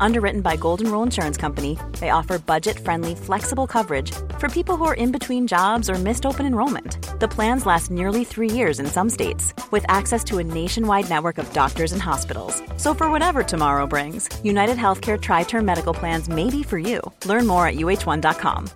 [0.00, 4.84] Underwritten by Golden Rule Insurance Company, they offer budget friendly, flexible coverage for people who
[4.84, 6.98] are in between jobs or missed open enrollment.
[7.20, 11.38] The plans last nearly three years in some states, with access to a nationwide network
[11.38, 12.62] of doctors and hospitals.
[12.76, 17.00] So, for whatever tomorrow brings, United Healthcare Tri Term Medical Plans may be for you.
[17.24, 18.68] Learn more at uh1.com.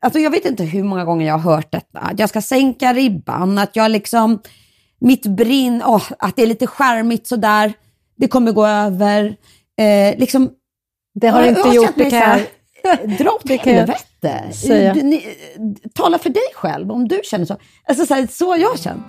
[0.00, 2.10] Alltså jag vet inte hur många gånger jag har hört detta.
[2.16, 4.38] Jag ska sänka ribban, att jag liksom,
[5.00, 7.72] mitt brinn, oh, att det är lite skärmigt sådär,
[8.16, 9.36] det kommer gå över.
[9.78, 10.50] Eh, liksom,
[11.14, 12.40] det har inte gjort, det kan.
[13.18, 14.52] Dra åt helvete.
[14.52, 14.96] säga.
[15.94, 17.56] Tala för dig själv om du känner så.
[17.88, 19.04] Alltså så, här, så har jag känt.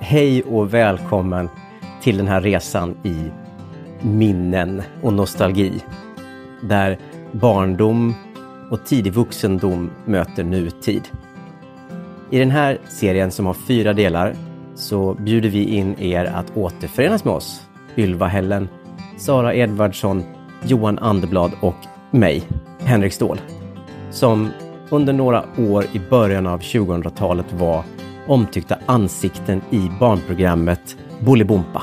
[0.00, 1.48] Hej och välkommen
[2.02, 3.30] till den här resan i
[4.02, 5.72] minnen och nostalgi.
[6.62, 6.98] Där
[7.32, 8.14] barndom
[8.70, 11.02] och tidig vuxendom möter nutid.
[12.30, 14.36] I den här serien som har fyra delar
[14.76, 17.62] så bjuder vi in er att återförenas med oss.
[17.96, 18.68] Ylva Hällen,
[19.16, 20.22] Sara Edvardsson,
[20.62, 21.76] Johan Anderblad och
[22.10, 22.42] mig,
[22.78, 23.40] Henrik Ståhl.
[24.10, 24.50] Som
[24.90, 27.84] under några år i början av 2000-talet var
[28.26, 31.82] omtyckta ansikten i barnprogrammet Bolibompa.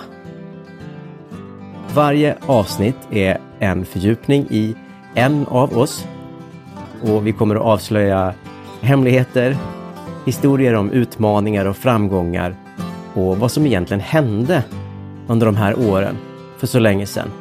[1.93, 4.75] Varje avsnitt är en fördjupning i
[5.15, 6.07] en av oss
[7.01, 8.33] och vi kommer att avslöja
[8.81, 9.57] hemligheter,
[10.25, 12.55] historier om utmaningar och framgångar
[13.13, 14.63] och vad som egentligen hände
[15.27, 16.17] under de här åren
[16.57, 17.31] för så länge sedan.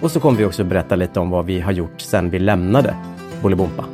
[0.00, 2.96] Och så kommer vi också berätta lite om vad vi har gjort sedan vi lämnade
[3.42, 3.84] Bolibompa.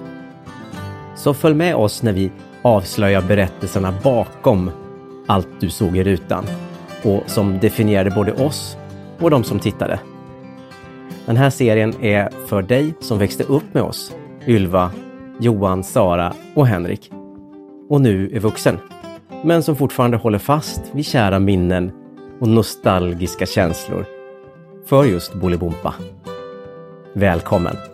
[1.16, 2.30] Så följ med oss när vi
[2.62, 4.70] avslöjar berättelserna bakom
[5.26, 6.44] allt du såg i rutan
[7.02, 8.76] och som definierade både oss
[9.20, 9.98] och de som tittade.
[11.26, 14.14] Den här serien är för dig som växte upp med oss,
[14.46, 14.90] Ylva,
[15.40, 17.10] Johan, Sara och Henrik.
[17.88, 18.78] Och nu är vuxen.
[19.44, 21.92] Men som fortfarande håller fast vid kära minnen
[22.40, 24.06] och nostalgiska känslor
[24.86, 25.94] för just Bolibompa.
[27.12, 27.93] Välkommen!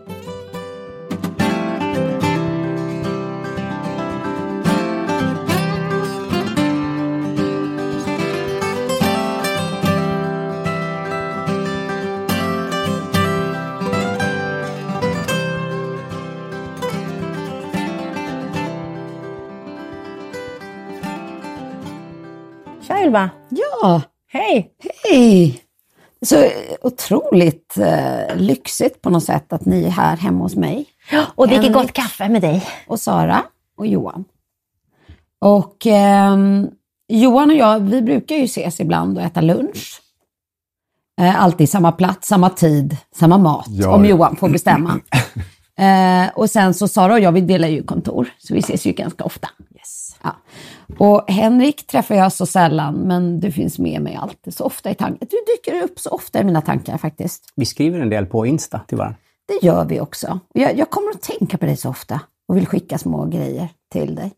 [23.10, 23.31] Tja Ylva!
[23.48, 24.71] Ja, Hej!
[25.04, 25.62] hej!
[26.22, 26.44] Så
[26.82, 30.87] otroligt eh, lyxigt på något sätt att ni är här hemma hos mig.
[31.34, 31.82] Och dricker Henrik.
[31.82, 32.66] gott kaffe med dig.
[32.87, 33.43] och Sara
[33.76, 34.25] och Johan.
[35.38, 36.69] Och ehm,
[37.09, 40.00] Johan och jag, vi brukar ju ses ibland och äta lunch.
[41.20, 44.10] Eh, alltid samma plats, samma tid, samma mat, Ja, om ja.
[44.10, 45.00] Johan får bestämma.
[45.78, 48.93] eh, och sen så Sara och jag, vi delar ju kontor, så vi ses ju
[48.93, 49.49] ganska ofta.
[50.22, 50.37] Ja.
[50.98, 54.94] Och Henrik träffar jag så sällan, men du finns med mig alltid så ofta i
[54.94, 55.28] tanken.
[55.30, 57.52] Du dyker upp så ofta i mina tankar faktiskt.
[57.56, 59.18] Vi skriver en del på Insta till varandra.
[59.48, 60.40] Det gör vi också.
[60.54, 64.14] Jag, jag kommer att tänka på dig så ofta och vill skicka små grejer till
[64.14, 64.32] dig.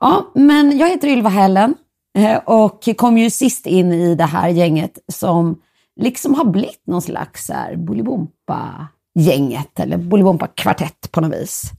[0.00, 1.74] Ja, men jag heter Ylva Hällen
[2.18, 5.60] eh, och kom ju sist in i det här gänget som
[6.00, 11.72] liksom har blivit någon slags Bolibompa-gänget eller Bolibompa-kvartett på något vis.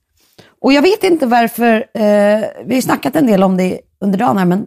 [0.61, 4.19] Och jag vet inte varför, eh, vi har ju snackat en del om det under
[4.19, 4.65] dagen här, men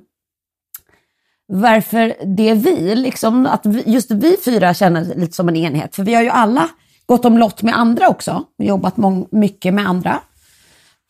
[1.49, 5.97] varför det är vi, liksom, att vi, just vi fyra känner lite som en enhet.
[5.97, 6.69] För vi har ju alla
[7.07, 8.97] gått om lott med andra också och jobbat
[9.31, 10.21] mycket med andra.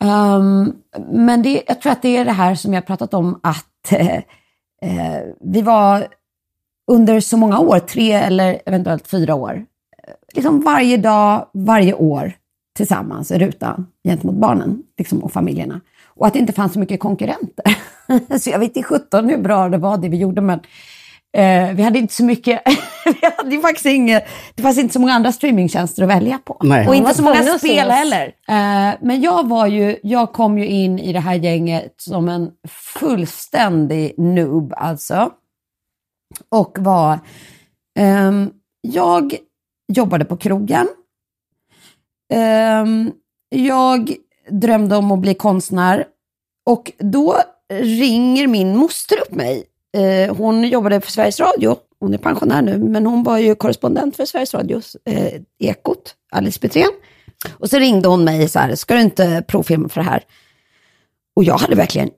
[0.03, 0.75] Um,
[1.11, 4.15] men det, jag tror att det är det här som jag pratat om att eh,
[4.81, 6.07] eh, vi var
[6.91, 9.65] under så många år, tre eller eventuellt fyra år,
[10.33, 12.33] liksom varje dag, varje år
[12.75, 15.81] tillsammans i rutan gentemot barnen liksom, och familjerna.
[16.05, 17.77] Och att det inte fanns så mycket konkurrenter.
[18.39, 20.59] så jag vet inte 17 hur bra det var det vi gjorde, men
[21.37, 22.61] eh, vi hade inte så mycket,
[23.05, 26.57] vi hade faktiskt inget, det fanns inte så många andra streamingtjänster att välja på.
[26.63, 26.87] Nej.
[26.87, 28.25] Och inte så många spel heller.
[28.25, 32.51] Eh, men jag var ju, jag kom ju in i det här gänget som en
[32.99, 35.31] fullständig noob alltså.
[36.49, 37.19] Och var,
[37.99, 38.51] ehm,
[38.81, 39.35] jag
[39.93, 40.87] jobbade på krogen.
[42.33, 43.11] Ehm,
[43.49, 44.15] jag
[44.49, 46.05] drömde om att bli konstnär
[46.65, 47.35] och då
[47.73, 49.63] ringer min moster upp mig.
[49.97, 51.77] Eh, hon jobbade för Sveriges Radio.
[51.99, 56.59] Hon är pensionär nu, men hon var ju korrespondent för Sveriges Radios eh, Ekot, Alice
[56.59, 56.91] Petrén.
[57.51, 60.23] Och så ringde hon mig så här, ska du inte provfilma för det här?
[61.35, 62.09] Och jag hade verkligen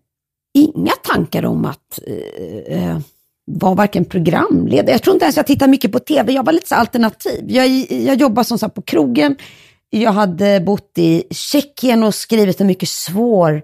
[0.54, 3.00] inga tankar om att eh, eh
[3.48, 6.68] var varken programledare, jag tror inte ens jag tittade mycket på tv, jag var lite
[6.68, 7.46] så alternativ.
[7.48, 9.36] Jag, jag jobbade som sagt på krogen,
[9.90, 13.62] jag hade bott i Tjeckien och skrivit en mycket svår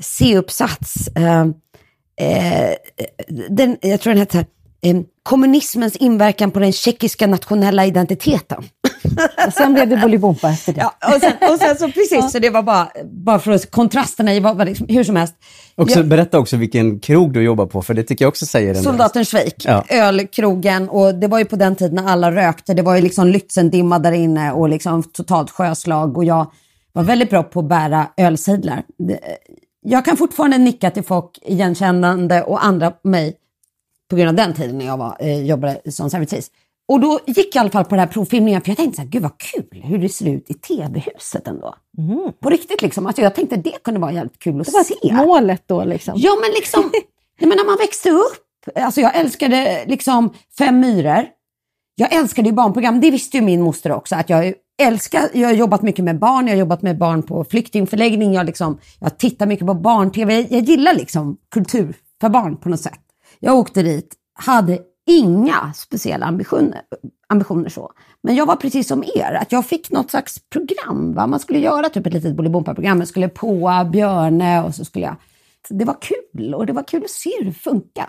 [0.00, 1.08] C-uppsats.
[1.08, 2.74] Eh, eh,
[3.50, 4.38] den, jag tror den hette
[4.82, 8.64] eh, Kommunismens inverkan på den tjeckiska nationella identiteten.
[9.46, 10.80] Och sen blev det Bolibompa efter det.
[10.80, 14.34] Ja, och, sen, och sen så precis, så det var bara, bara för att kontrasterna
[14.34, 15.34] i, var, var liksom, hur som helst.
[15.74, 18.74] Också, Jag- Berätta också vilken krog du jobbar på, för det tycker jag också säger
[18.74, 18.82] en.
[18.82, 19.84] Soldaten Schweik, Ja.
[19.88, 22.74] ölkrogen och det var ju på den tiden när alla rökte.
[22.74, 26.52] Det var ju liksom Lützendimma där inne och liksom totalt sjöslag och jag
[26.92, 28.82] var väldigt bra på att bära ölsidlar.
[29.82, 33.36] Jag kan fortfarande nicka till folk igenkännande och andra mig
[34.10, 36.50] på grund av den tiden när jag var, eh, jobbade som servitris.
[36.88, 39.02] Och då gick jag i alla fall på den här provfilmningen för jag tänkte så
[39.02, 41.74] här, gud vad kul hur det ser ut i tv-huset ändå.
[42.40, 43.06] På riktigt liksom.
[43.06, 45.14] Alltså jag tänkte det kunde vara jävligt kul att Det var se.
[45.14, 46.14] målet då liksom.
[46.16, 46.90] Ja, men liksom,
[47.40, 51.26] nej, men när man växte upp, alltså jag älskade liksom Fem myror.
[51.94, 55.54] Jag älskade ju barnprogram, det visste ju min moster också, att jag älskar, jag har
[55.54, 59.46] jobbat mycket med barn, jag har jobbat med barn på flyktingförläggning, jag, liksom, jag tittar
[59.46, 63.00] mycket på barn-tv, jag, jag gillar liksom kultur för barn på något sätt.
[63.40, 66.80] Jag åkte dit, hade inga speciella ambitioner,
[67.28, 67.92] ambitioner så.
[68.22, 71.12] Men jag var precis som er, att jag fick något slags program.
[71.12, 71.26] Va?
[71.26, 75.16] Man skulle göra typ ett litet Bolibompa-program, jag skulle på Björne och så skulle jag...
[75.68, 78.08] Det var kul och det var kul att se hur det funkar.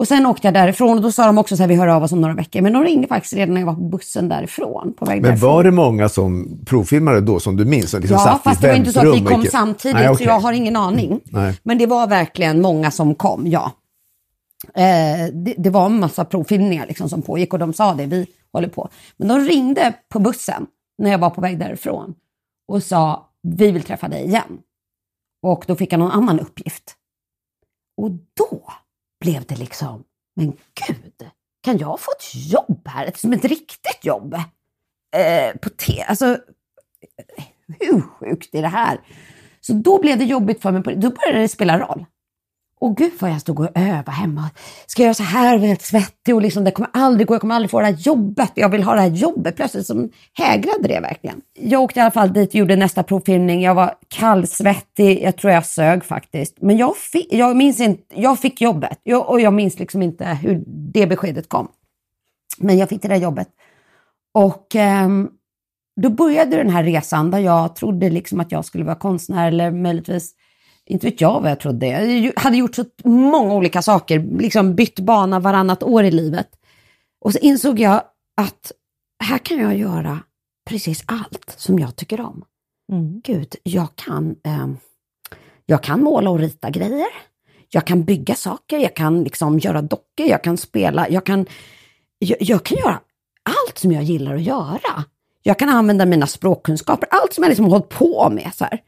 [0.00, 2.02] Och sen åkte jag därifrån och då sa de också så här, vi hör av
[2.02, 2.60] oss om några veckor.
[2.60, 5.50] Men de ringde faktiskt redan när jag var på bussen därifrån, på väg Men därifrån.
[5.50, 7.90] var det många som provfilmade då som du minns?
[7.90, 10.12] Som liksom Ja, fast det var inte så att vi kom gick- samtidigt, Nej, så
[10.12, 10.26] okej.
[10.26, 11.20] jag har ingen aning.
[11.24, 11.58] Nej.
[11.62, 13.72] Men det var verkligen många som kom, ja.
[14.74, 18.26] Eh, det, det var en massa provfilmningar liksom som pågick och de sa det, vi
[18.52, 18.88] håller på.
[19.16, 20.66] Men de ringde på bussen
[21.02, 22.14] när jag var på väg därifrån
[22.68, 24.58] och sa, vi vill träffa dig igen.
[25.42, 26.94] Och då fick jag någon annan uppgift.
[27.96, 28.62] Och då
[29.20, 30.04] blev det liksom,
[30.36, 30.52] men
[30.86, 31.30] gud,
[31.62, 33.12] kan jag få ett jobb här?
[33.14, 34.34] Som ett riktigt jobb?
[35.16, 36.38] Eh, på te, alltså,
[37.80, 39.00] hur sjukt är det här?
[39.60, 40.82] Så då blev det jobbigt för mig.
[40.82, 42.06] Då började det spela roll.
[42.80, 44.50] Och gud vad jag stod och övade hemma.
[44.86, 47.34] Ska jag göra så här, jag var helt svettig och liksom, det kommer aldrig gå,
[47.34, 48.52] jag kommer aldrig få det här jobbet.
[48.54, 49.56] Jag vill ha det här jobbet.
[49.56, 51.40] Plötsligt som hägrade det verkligen.
[51.58, 53.62] Jag åkte i alla fall dit och gjorde nästa provfilmning.
[53.62, 56.56] Jag var kallsvettig, jag tror jag sög faktiskt.
[56.60, 59.00] Men jag fick, jag minns inte, jag fick jobbet.
[59.02, 61.68] Jag, och jag minns liksom inte hur det beskedet kom.
[62.58, 63.48] Men jag fick det där jobbet.
[64.34, 65.08] Och eh,
[66.00, 69.70] då började den här resan där jag trodde liksom att jag skulle vara konstnär eller
[69.70, 70.34] möjligtvis,
[70.90, 71.86] inte vet jag vad jag trodde.
[71.86, 76.48] Jag hade gjort så många olika saker, liksom bytt bana varannat år i livet.
[77.20, 78.02] Och så insåg jag
[78.36, 78.72] att
[79.24, 80.18] här kan jag göra
[80.68, 82.44] precis allt som jag tycker om.
[82.92, 83.20] Mm.
[83.24, 84.76] Gud, jag kan, ehm,
[85.66, 87.08] jag kan måla och rita grejer.
[87.68, 91.46] Jag kan bygga saker, jag kan liksom göra dockor, jag kan spela, jag kan,
[92.18, 93.00] jag, jag kan göra
[93.42, 95.04] allt som jag gillar att göra.
[95.42, 98.50] Jag kan använda mina språkkunskaper, allt som jag liksom har hållit på med.
[98.54, 98.82] Så här.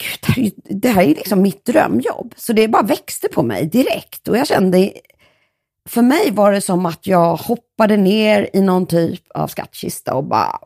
[0.00, 0.50] Gud, det, här är, ju-
[0.80, 2.34] det här är liksom mitt drömjobb.
[2.36, 4.28] Så det bara växte på mig direkt.
[4.28, 4.92] Och jag kände,
[5.88, 10.24] för mig var det som att jag hoppade ner i någon typ av skattkista och
[10.24, 10.58] bara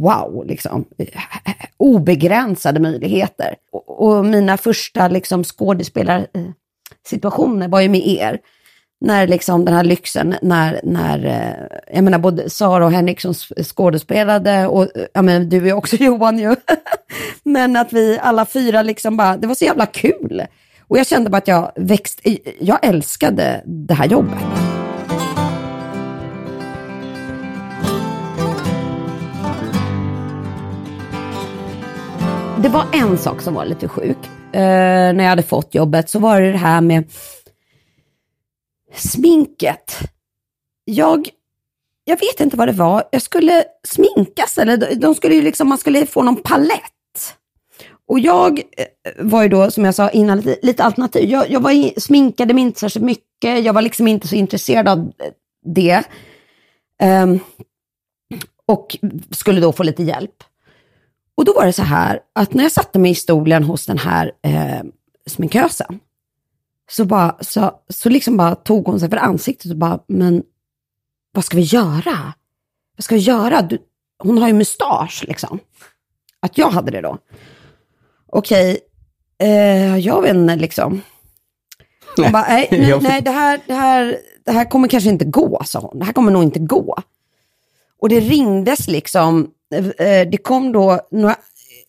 [0.00, 0.84] wow, liksom.
[0.98, 1.06] Eh,
[1.76, 3.54] obegränsade möjligheter.
[3.72, 8.38] Och, och mina första liksom, skådespelarsituationer var ju med er
[9.04, 11.52] när liksom den här lyxen, när, när eh,
[11.94, 13.34] jag menar både Sara och Henrik som
[13.64, 16.56] skådespelade och eh, ja, men du är också Johan ju
[17.42, 20.42] men att vi alla fyra liksom bara, det var så jävla kul.
[20.88, 24.38] Och jag kände bara att jag växte, jag älskade det här jobbet.
[32.62, 34.16] Det var en sak som var lite sjuk.
[34.52, 34.60] Eh,
[35.12, 37.04] när jag hade fått jobbet så var det det här med
[38.94, 39.98] sminket.
[40.84, 41.28] Jag,
[42.04, 43.04] jag vet inte vad det var.
[43.12, 46.92] Jag skulle sminkas, eller de- skulle ju liksom, man skulle få någon palett.
[48.06, 48.84] Och jag eh,
[49.18, 51.30] var ju då, som jag sa innan, lite, lite alternativ.
[51.30, 53.64] Jag, jag var i, sminkade mig inte särskilt mycket.
[53.64, 55.32] Jag var liksom inte så intresserad av eh,
[55.64, 56.04] det.
[57.02, 57.40] Um,
[58.66, 58.96] och
[59.30, 60.44] skulle då få lite hjälp.
[61.34, 63.98] Och då var det så här att när jag satte mig i stolen hos den
[63.98, 64.82] här eh,
[65.26, 66.00] sminkösen,
[66.90, 70.42] så, bara, så, så liksom bara tog hon sig för ansiktet och bara, men
[71.32, 72.34] vad ska vi göra?
[72.96, 73.62] Vad ska vi göra?
[73.62, 73.78] Du,
[74.18, 75.58] hon har ju mustasch liksom.
[76.40, 77.18] Att jag hade det då.
[78.32, 78.78] Okej,
[79.38, 81.02] eh, jag vet inte liksom.
[82.16, 85.62] Hon bara, nej, nej, nej det, här, det, här, det här kommer kanske inte gå,
[85.64, 85.98] sa hon.
[85.98, 86.96] Det här kommer nog inte gå.
[88.00, 91.36] Och det ringdes liksom, eh, det kom då några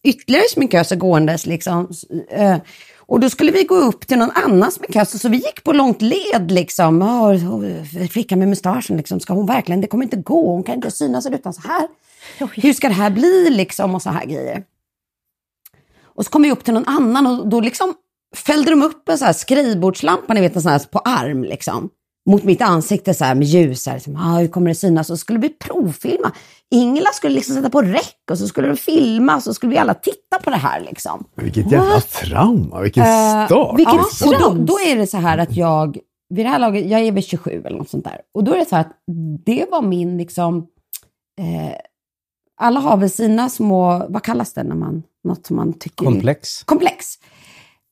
[0.04, 1.90] ytterligare sminköser gåendes liksom.
[2.30, 2.58] eh,
[2.98, 6.02] Och då skulle vi gå upp till någon annan sminkös, så vi gick på långt
[6.02, 7.02] led liksom.
[7.02, 10.92] Oh, flickan med mustaschen, liksom, ska hon verkligen, det kommer inte gå, hon kan inte
[10.92, 11.88] synas utan så här.
[12.56, 14.64] Hur ska det här bli liksom och så här grejer.
[16.04, 17.94] Och så kom vi upp till någon annan och då liksom
[18.36, 21.90] fällde de upp en så här skrivbordslampa, ni vet en sån här på arm liksom.
[22.30, 23.88] Mot mitt ansikte så här med ljus.
[23.88, 25.10] Här, liksom, ah, hur kommer det synas?
[25.10, 26.32] Och så skulle vi provfilma.
[26.72, 29.78] Ingela skulle liksom sätta på räck och så skulle de filma och så skulle vi
[29.78, 31.24] alla titta på det här liksom.
[31.36, 33.80] Vilket jävla trauma, vilken Eh, start.
[33.80, 34.28] vilket liksom.
[34.30, 35.98] och då, då är det så här att jag,
[36.30, 38.22] vid det här laget, jag är väl 27 eller något sånt där.
[38.34, 38.96] Och då är det så här att
[39.46, 40.58] det var min liksom,
[41.42, 41.76] eh,
[42.62, 46.12] alla har väl sina små, vad kallas det när man, något som man tycker är-
[46.12, 46.64] Komplex.
[46.64, 47.06] komplex.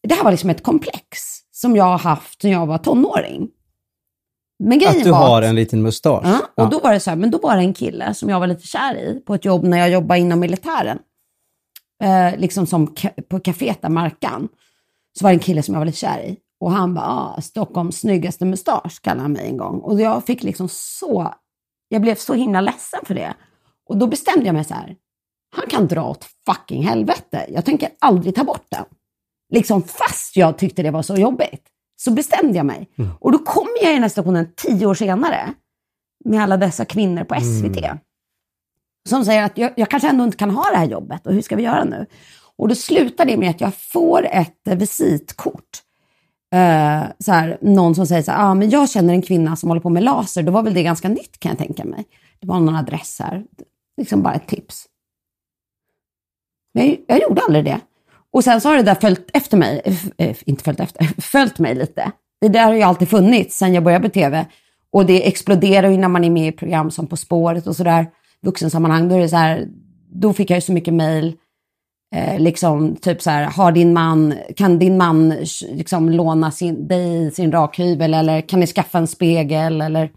[0.08, 1.20] Det här var liksom ett komplex
[1.52, 3.50] som jag har haft sedan jag var tonåring.
[4.64, 6.24] Men grejen Att du var har en liten mustasch.
[6.56, 8.40] Ja, och då var det så här, men då var det en kille som jag
[8.40, 11.00] var lite kär i på ett jobb när jag jobbade inom militären.
[12.04, 12.96] Eh, liksom som
[13.30, 14.48] på kaféet där, Markan.
[15.20, 16.38] Så var det en kille som jag var lite kär i.
[16.60, 19.80] Och han bara, ah, Stockholms snyggaste mustasch kallade han mig en gång.
[19.80, 21.34] Och jag fick liksom så,
[21.90, 23.34] jag blev så himla ledsen för det.
[23.90, 24.96] Och då bestämde jag mig så här,
[25.56, 27.46] han kan dra åt fucking helvete.
[27.50, 28.86] Jag tänker aldrig ta bort den.
[29.54, 31.64] Liksom fast jag tyckte det var så jobbigt.
[32.02, 32.90] Så bestämde jag mig.
[33.20, 35.54] Och då kom jag i den här situationen tio år senare
[36.26, 37.86] med alla dessa kvinnor på SVT.
[39.10, 41.42] Som säger att jag, jag kanske ändå inte kan ha det här jobbet och hur
[41.42, 42.06] ska vi göra nu?
[42.58, 45.84] Och då slutar det med att jag får ett visitkort.
[46.56, 49.70] Eh, så här, någon som säger så här, ah, men jag känner en kvinna som
[49.70, 50.44] håller på med laser.
[50.44, 52.06] Då var väl det ganska nytt kan jag tänka mig.
[52.40, 53.44] Det var någon adress här.
[54.00, 54.86] Liksom bara ett tips.
[56.74, 57.80] Men jag, jag gjorde aldrig det.
[58.34, 59.82] Och sen så har det där följt efter mig,
[60.18, 62.12] äh, inte följt efter, följt mig lite.
[62.42, 64.46] Det där har ju alltid funnits sen jag började på tv.
[64.92, 68.08] Och det exploderar ju när man är med i program som På spåret och sådär,
[68.42, 69.10] vuxensammanhang.
[69.10, 69.68] Då är det så här,
[70.12, 71.36] då fick jag ju så mycket mejl.
[72.16, 75.30] Eh, liksom typ så här, har din man, kan din man
[75.70, 80.12] liksom låna sin, dig sin rakhyvel eller kan ni skaffa en spegel eller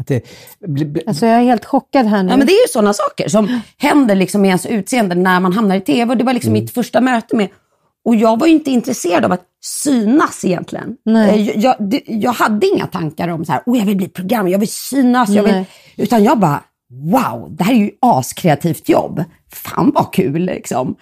[0.00, 0.24] att det,
[0.66, 2.30] bli, bli, Alltså jag är helt chockad här nu.
[2.30, 5.52] Ja, men det är ju sådana saker som händer liksom med ens utseende när man
[5.52, 6.10] hamnar i tv.
[6.12, 7.48] Och det var liksom mitt första möte med...
[8.04, 10.96] Och jag var ju inte intresserad av att synas egentligen.
[11.04, 11.30] Nej.
[11.30, 14.48] Eh, Jag, jag, jag hade inga tankar om så här, oh, jag vill bli program,
[14.48, 15.28] jag vill synas.
[15.28, 15.66] Jag vill, Nej.
[15.96, 19.24] utan jag bara, wow, det här är ju askreativt jobb.
[19.52, 20.96] Fan vad kul liksom.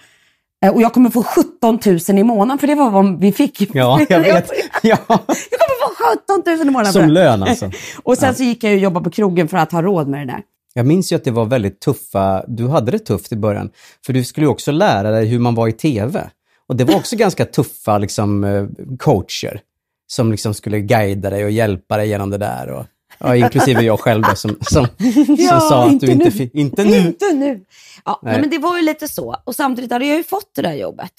[0.65, 3.61] Eh, Och jag kommer få 17 000 i månaden, för det var vad vi fick.
[3.75, 4.51] ja, jag vet.
[4.83, 4.97] Ja.
[5.07, 6.93] Jag kommer få 17 000 i månaden.
[6.93, 7.71] Som lön alltså.
[8.03, 10.33] Och sen så gick jag och jobbade på krogen för att ha råd med det
[10.33, 10.41] där.
[10.73, 13.69] Jag minns ju att det var väldigt tuffa, du hade det tufft i början.
[14.05, 16.29] För du skulle ju också lära dig hur man var i tv.
[16.67, 18.65] Och det var också ganska tuffa liksom, eh,
[18.99, 19.61] coacher
[20.07, 22.69] som liksom skulle guida dig och hjälpa dig genom det där.
[22.69, 22.85] Och,
[23.23, 24.87] ja, inklusive jag själv då, som, som,
[25.49, 26.55] som sa att du inte fick...
[26.55, 26.97] Inte nu!
[26.97, 27.65] Inte nu.
[28.05, 28.31] Ja, nej.
[28.31, 28.41] Nej.
[28.41, 29.35] men det var ju lite så.
[29.43, 31.13] Och samtidigt hade jag ju fått det där jobbet.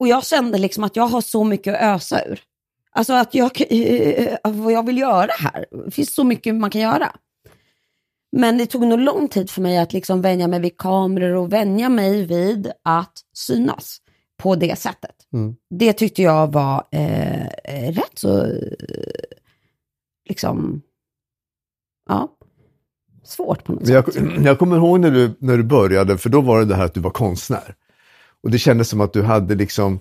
[0.00, 2.40] Och jag kände liksom att jag har så mycket att ösa ur.
[2.94, 5.66] Alltså att jag, eh, vad jag vill göra här.
[5.84, 7.12] Det finns så mycket man kan göra.
[8.36, 11.52] Men det tog nog lång tid för mig att liksom vänja mig vid kameror och
[11.52, 13.98] vänja mig vid att synas
[14.42, 15.16] på det sättet.
[15.32, 15.56] Mm.
[15.70, 18.52] Det tyckte jag var eh, eh, rätt så, eh,
[20.28, 20.82] liksom,
[22.12, 22.28] ja,
[23.24, 24.06] svårt på något sätt.
[24.44, 26.94] Jag, kommer ihåg när du, när du började, för då var det det här att
[26.94, 27.74] du var konstnär.
[28.42, 30.00] Och det kändes som att du hade liksom,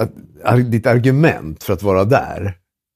[0.00, 2.54] att, ditt argument för att vara där,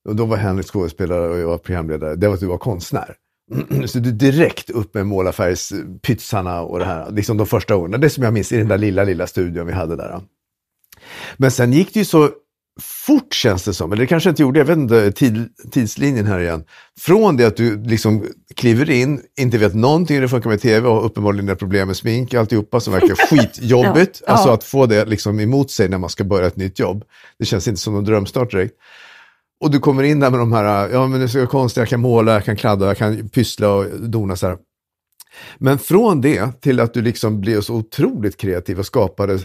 [0.08, 3.14] och då var Henrik skådespelare och jag var programledare, det var att du var konstnär.
[3.87, 8.00] Så du direkt upp med målarfärgspytsarna och det här, liksom de första åren.
[8.00, 10.20] Det som jag minns i den där lilla, lilla studion vi hade där.
[11.37, 12.30] Men sen gick det ju så
[12.80, 16.40] fort känns det som, eller det kanske inte gjorde, jag vet inte tid, tidslinjen här
[16.40, 16.64] igen.
[17.00, 20.88] Från det att du liksom kliver in, inte vet någonting hur det funkar med tv
[20.88, 24.22] och har uppenbarligen ett problem med smink och alltihopa som verkar skitjobbigt.
[24.26, 24.32] Ja.
[24.32, 27.04] Alltså att få det liksom emot sig när man ska börja ett nytt jobb.
[27.38, 28.75] Det känns inte som någon drömstart direkt.
[29.60, 31.88] Och du kommer in där med de här, ja men det är så konstigt, jag
[31.88, 34.56] kan måla, jag kan kladda, jag kan pyssla och dona så här.
[35.58, 39.38] Men från det till att du liksom blev så otroligt kreativ och skapade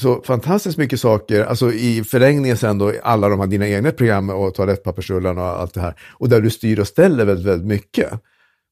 [0.00, 4.30] så fantastiskt mycket saker, alltså i förlängningen sen då alla de här dina egna program
[4.30, 5.94] och toalettpappersrullarna och allt det här.
[6.12, 8.10] Och där du styr och ställer väldigt, väldigt mycket.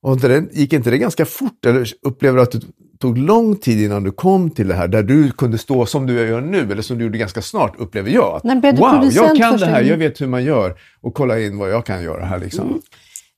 [0.03, 1.67] Och det, gick inte det ganska fort?
[1.67, 2.61] Eller upplever du att det
[3.01, 6.13] tog lång tid innan du kom till det här, där du kunde stå som du
[6.13, 8.37] gör nu, eller som du gjorde ganska snart, upplever jag.
[8.37, 10.75] Att, Nej, wow, jag kan det här, jag vet hur man gör.
[11.01, 12.83] Och kolla in vad jag kan göra här liksom.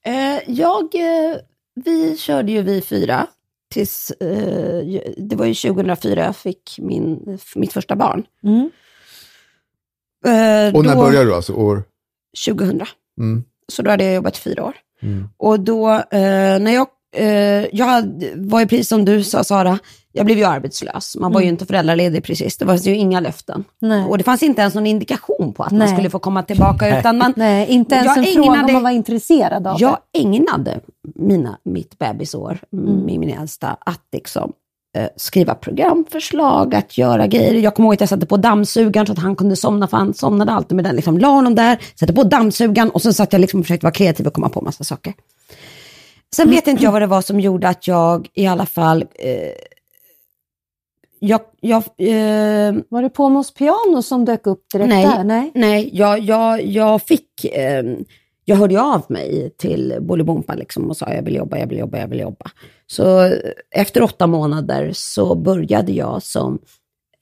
[0.07, 0.13] Eh,
[0.47, 1.37] jag, eh,
[1.85, 3.27] vi körde ju vi fyra
[3.71, 8.25] tills, eh, det var ju 2004 jag fick min, mitt första barn.
[8.43, 8.71] Mm.
[10.27, 11.53] Eh, Och när då- började du alltså?
[11.53, 11.83] År?
[12.47, 12.81] 2000.
[13.19, 13.45] Mm.
[13.73, 14.77] Så då hade jag jobbat i fyra år.
[15.03, 15.29] Mm.
[15.37, 16.87] Och då, eh, när jag
[17.17, 17.27] eh,
[17.77, 18.05] jag
[18.37, 19.79] var ju precis som du sa Sara,
[20.13, 21.17] jag blev ju arbetslös.
[21.21, 22.57] Man var ju inte föräldraledig precis.
[22.57, 23.65] Det fanns ju inga löften.
[23.81, 24.05] Nej.
[24.05, 25.89] Och det fanns inte ens någon indikation på att man Nej.
[25.89, 26.99] skulle få komma tillbaka.
[26.99, 29.97] Utan man, Nej, inte ens jag en fråga om ägnade- man var intresserad av Jag
[30.19, 30.81] ägnade
[31.15, 33.05] mina, mitt bebisår Mm.
[33.07, 34.53] min äldsta att liksom,
[34.97, 37.55] eh, skriva programförslag, att göra grejer.
[37.55, 40.15] Jag kommer ihåg att jag satte på dammsugaren så att han kunde somna, för han
[40.15, 40.97] somnade alltid med den.
[40.97, 43.93] Liksom, la honom där, satte på dammsugaren och så satt jag liksom och försökte vara
[43.95, 45.15] kreativ och komma på massa saker.
[46.37, 49.05] Sen vet inte jag vad det var som gjorde att jag i alla fall...
[49.15, 49.53] Eh,
[51.23, 52.83] jag, jag, eh, det.
[52.89, 55.07] Var det Pomos piano som dök upp direkt Nej.
[55.07, 55.25] där?
[55.25, 55.51] Nej.
[55.55, 57.45] Nej, jag, jag, jag fick...
[57.45, 57.83] Eh,
[58.45, 61.99] jag hörde av mig till Bolibompa liksom och sa jag vill jobba, jag vill jobba,
[61.99, 62.51] jag vill jobba.
[62.87, 63.33] Så eh,
[63.71, 66.59] efter åtta månader så började jag som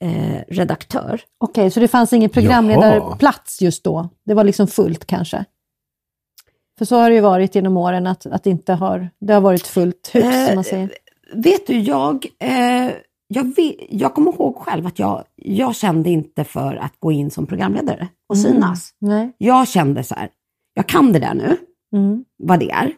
[0.01, 1.21] eh, redaktör.
[1.37, 4.09] Okej, så det fanns ingen programledarplats just då?
[4.25, 5.45] Det var liksom fullt kanske?
[6.79, 9.41] För så har det ju varit genom åren, att, att det inte har, det har
[9.41, 10.91] varit fullt hus, Eh, som man säger.
[11.33, 12.91] Vet du, jag, eh,
[13.27, 17.31] jag, vet, jag kommer ihåg själv att jag, jag kände inte för att gå in
[17.31, 18.89] som programledare och synas.
[18.99, 19.31] Nej.
[19.37, 20.29] Jag kände så här,
[20.73, 21.57] jag kan det där nu.
[21.93, 22.25] Mm.
[22.43, 22.91] vad det är.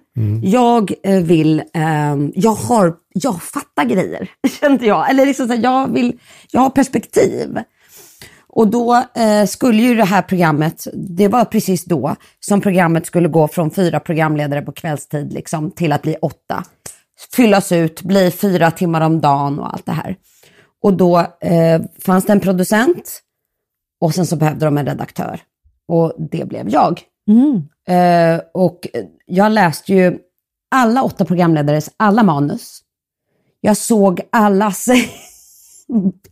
[0.44, 5.10] Jag eh, vill, ehm, jag har, jag fattar grejer, kände jag.
[5.10, 6.20] Eller liksom så här, jag, vill,
[6.52, 7.60] jag har perspektiv.
[8.54, 13.28] Och då eh, skulle ju det här programmet, det var precis då som programmet skulle
[13.28, 16.64] gå från fyra programledare på kvällstid liksom, till att bli åtta.
[17.36, 20.16] Fyllas ut, bli fyra timmar om dagen och allt det här.
[20.84, 23.22] Och då eh, fanns det en producent
[24.02, 25.42] och sen så behövde de en redaktör.
[25.88, 27.02] Och det blev jag.
[27.30, 27.62] Mm.
[27.88, 28.88] Eh, och
[29.26, 30.18] jag läste ju
[30.72, 32.82] alla åtta programledares alla manus.
[33.62, 34.88] Jag såg allas...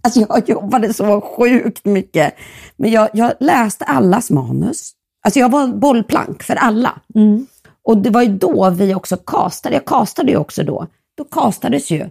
[0.01, 2.33] alltså jag jobbade så sjukt mycket.
[2.77, 4.91] Men jag, jag läste allas manus.
[5.23, 7.01] Alltså jag var bollplank för alla.
[7.15, 7.47] Mm.
[7.83, 9.75] Och det var ju då vi också castade.
[9.75, 10.87] Jag castade ju också då.
[11.17, 12.09] Då castades ju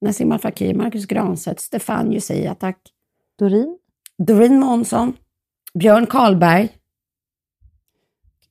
[0.00, 2.76] Nassim Al Fakir, Marcus Granstedt, Stefan Jussi Attack,
[3.38, 3.78] Dorin?
[4.18, 5.16] Doreen Månsson,
[5.74, 6.68] Björn Karlberg.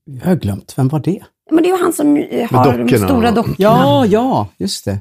[0.06, 1.24] Jag har glömt, vem var det?
[1.52, 3.56] Men det är ju han som eh, har de stora dockorna.
[3.58, 5.00] Ja, ja, just det.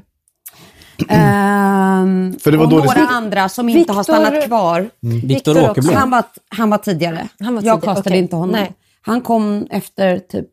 [1.09, 4.89] Ehm, För det var och då det några andra som inte har stannat kvar.
[4.99, 5.71] Viktor också.
[5.71, 5.95] Åkerblom.
[5.95, 7.27] Han var, han var tidigare.
[7.39, 8.19] Han var jag tidigare, kastade okej.
[8.23, 8.51] inte honom.
[8.51, 8.71] Nej.
[9.01, 10.45] Han kom efter typ...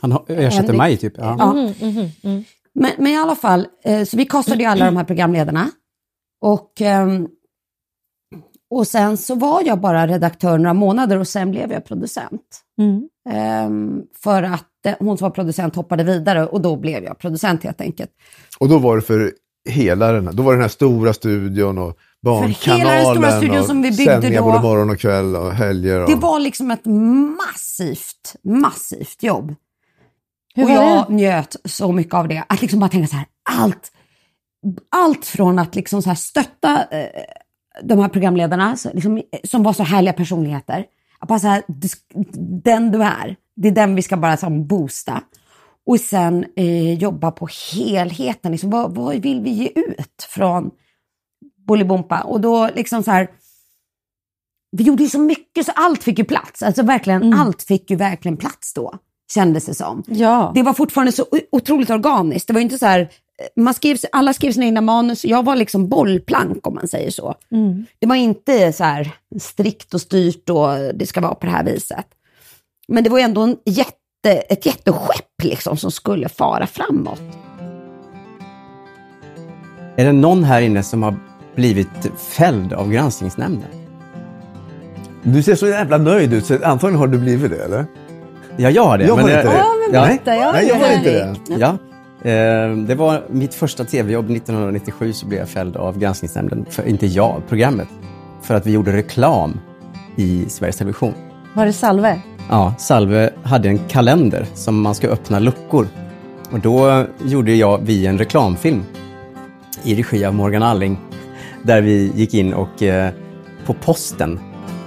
[0.00, 0.78] Han har- ersätter Henrik.
[0.78, 1.12] mig typ.
[1.16, 1.36] Ja.
[1.38, 1.52] Ja.
[1.52, 2.44] Mhm, mhm, mm.
[2.74, 5.70] Men, men i alla fall, eh, så vi kastade ju alla de här programledarna.
[6.42, 7.28] Och, ehm,
[8.70, 12.60] och sen så var jag bara redaktör några månader och sen blev jag producent.
[12.80, 13.08] Mm.
[13.30, 17.64] Ehm, för att eh, hon som var producent hoppade vidare och då blev jag producent
[17.64, 18.10] helt enkelt.
[18.58, 19.32] Och då var det för
[19.68, 22.32] hela den här, då var det den här stora studion och För
[22.70, 24.46] hela den stora barnkanalen studion och som vi byggde sändningar då.
[24.46, 26.00] både morgon och kväll och helger.
[26.02, 26.10] Och...
[26.10, 26.84] Det var liksom ett
[27.38, 29.54] massivt, massivt jobb.
[30.54, 31.14] Hur och jag det?
[31.14, 32.44] njöt så mycket av det.
[32.48, 33.92] Att liksom bara tänka så här, allt,
[34.90, 37.06] allt från att liksom så här stötta eh,
[37.82, 40.84] de här programledarna så liksom, som var så härliga personligheter.
[41.18, 44.36] Att bara så här, "Du sk- den du är, det är den vi ska bara
[44.36, 45.20] så här, boosta.
[45.86, 48.52] Och sen eh, jobba på helheten.
[48.52, 50.70] Liksom, vad, vad vill vi ge ut från
[51.66, 52.20] Bolibompa?
[52.20, 53.30] Och då liksom så här,
[54.76, 56.62] vi gjorde ju så mycket så allt fick ju plats.
[56.62, 58.94] Alltså verkligen, allt fick ju verkligen plats då,
[59.34, 60.02] kändes det som.
[60.06, 60.52] Ja.
[60.54, 62.46] Det var fortfarande så otroligt organiskt.
[62.46, 63.06] Det var ju inte så här, eh,
[63.56, 65.24] man skrev, alla skrev sina egna manus.
[65.24, 67.34] Jag var liksom bollplank om man säger så.
[67.50, 67.86] Mm.
[67.98, 71.64] Det var inte så här strikt och styrt och det ska vara på det här
[71.64, 72.06] viset.
[72.88, 73.96] Men det var ju ändå en jätte,
[74.30, 77.22] ett jätteskepp liksom som skulle fara framåt.
[79.96, 81.14] Är det någon här inne som har
[81.56, 83.68] blivit fälld av granskningsnämnden?
[85.22, 87.86] Du ser så jävla nöjd ut, så antagligen har du blivit det, eller?
[88.56, 89.04] Ja, jag har det.
[89.04, 89.56] Jag var det- inte det.
[89.58, 90.34] Ja, men berätta.
[90.36, 91.36] Ja, Nej, jag var inte det.
[91.58, 91.68] Ja.
[92.30, 96.66] Eh, det var mitt första tv-jobb 1997 så blev jag fälld av granskningsnämnden.
[96.70, 97.88] För, inte jag, programmet.
[98.42, 99.60] För att vi gjorde reklam
[100.16, 101.14] i Sveriges Television.
[101.54, 102.20] Var det Salve?
[102.48, 105.88] Ja, Salve hade en kalender som man ska öppna luckor.
[106.50, 108.82] Och då gjorde jag, vi en reklamfilm
[109.82, 110.98] i regi av Morgan Alling.
[111.62, 113.10] Där vi gick in och eh,
[113.66, 114.40] på posten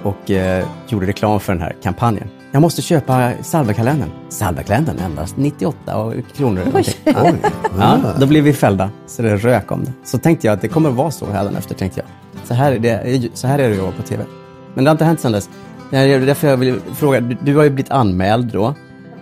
[0.04, 2.28] och eh, gjorde reklam för den här kampanjen.
[2.52, 4.10] Jag måste köpa Salvekalendern.
[4.30, 6.62] Salvekalendern endast 98 kronor.
[6.62, 7.52] eller någonting.
[7.78, 7.98] Ja.
[8.20, 9.92] Då blev vi fällda, så det rök om det.
[10.04, 12.08] Så tänkte jag att det kommer att vara så hädanefter, tänkte jag.
[12.48, 14.24] Så här är det, så här är det att jobba på TV.
[14.74, 15.50] Men det har inte hänt sedan dess.
[16.04, 18.76] Det är därför jag vill fråga, du, du har ju blivit anmäld då.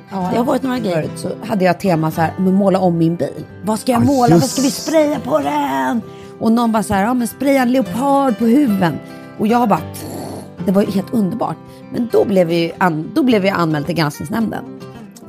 [0.09, 1.09] Det har varit några grejer.
[1.15, 3.27] Så hade jag tema så här, men måla om min bil.
[3.63, 4.35] Vad ska jag Ja, måla?
[4.35, 6.01] Vad ska vi spraya på den?
[6.39, 8.99] Och någon bara så här, ja men spraya en leopard på huven.
[9.37, 9.79] Och jag bara,
[10.65, 11.57] det var ju helt underbart.
[11.91, 14.63] Men då blev, vi an, då blev jag anmäld till granskningsnämnden.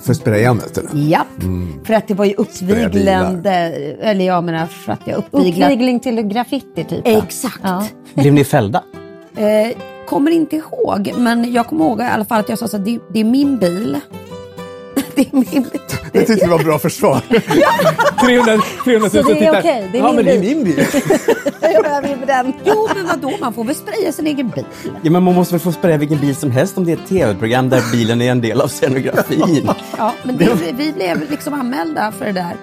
[0.00, 0.90] För sprayammet eller?
[0.94, 1.26] Japp,
[1.84, 3.50] för att det var ju uppviglande,
[4.00, 5.70] eller jag menar för att jag uppviglat.
[5.70, 7.00] Uppvigling till graffiti typ?
[7.06, 7.60] Exakt.
[7.62, 7.86] Ja.
[8.14, 8.82] Blev ni fällda?
[9.36, 9.76] Eh,
[10.14, 12.84] kommer inte ihåg, men jag kommer ihåg i alla fall att jag sa så här,
[12.84, 14.00] det, det är min bil.
[15.14, 15.80] det är min bil.
[16.12, 17.20] Det tyckte vi var bra försvar.
[18.20, 20.56] 300, 300 Så det är okej, det är ja, min men det är bil.
[20.56, 20.86] min bil.
[21.60, 22.52] Jag vill med den.
[22.64, 24.64] Jo, men vadå, man får väl spraya sin egen bil.
[25.02, 27.08] Ja, men man måste väl få spraya vilken bil som helst om det är ett
[27.08, 29.70] tv-program där bilen är en del av scenografin.
[29.98, 32.56] Ja, men det, vi blev liksom anmälda för det där.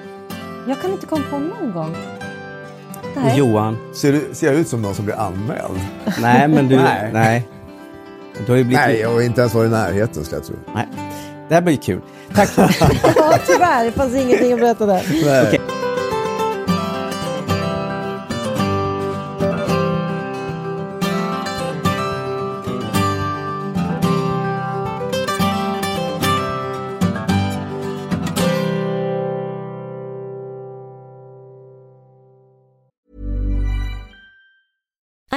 [0.68, 1.96] Jag kan inte komma på någon gång.
[3.16, 3.38] Nej.
[3.38, 5.80] Johan, Ser, du, ser jag ut som någon som blir anmäld?
[6.22, 7.10] nej men du, Nej.
[7.14, 7.48] nej.
[8.46, 8.86] Du har ju blivit...
[8.86, 10.56] Nej, jag har inte ens varit i närheten skulle jag tro.
[10.76, 10.88] nej.
[11.50, 12.02] Det här blir kul.
[12.36, 12.50] Tack.
[13.16, 15.02] Ja, tyvärr, det fanns ingenting att berätta där.
[15.26, 15.44] Nej.
[15.48, 15.61] Okej.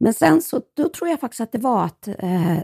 [0.00, 2.58] Men sen så då tror jag faktiskt att det var att eh,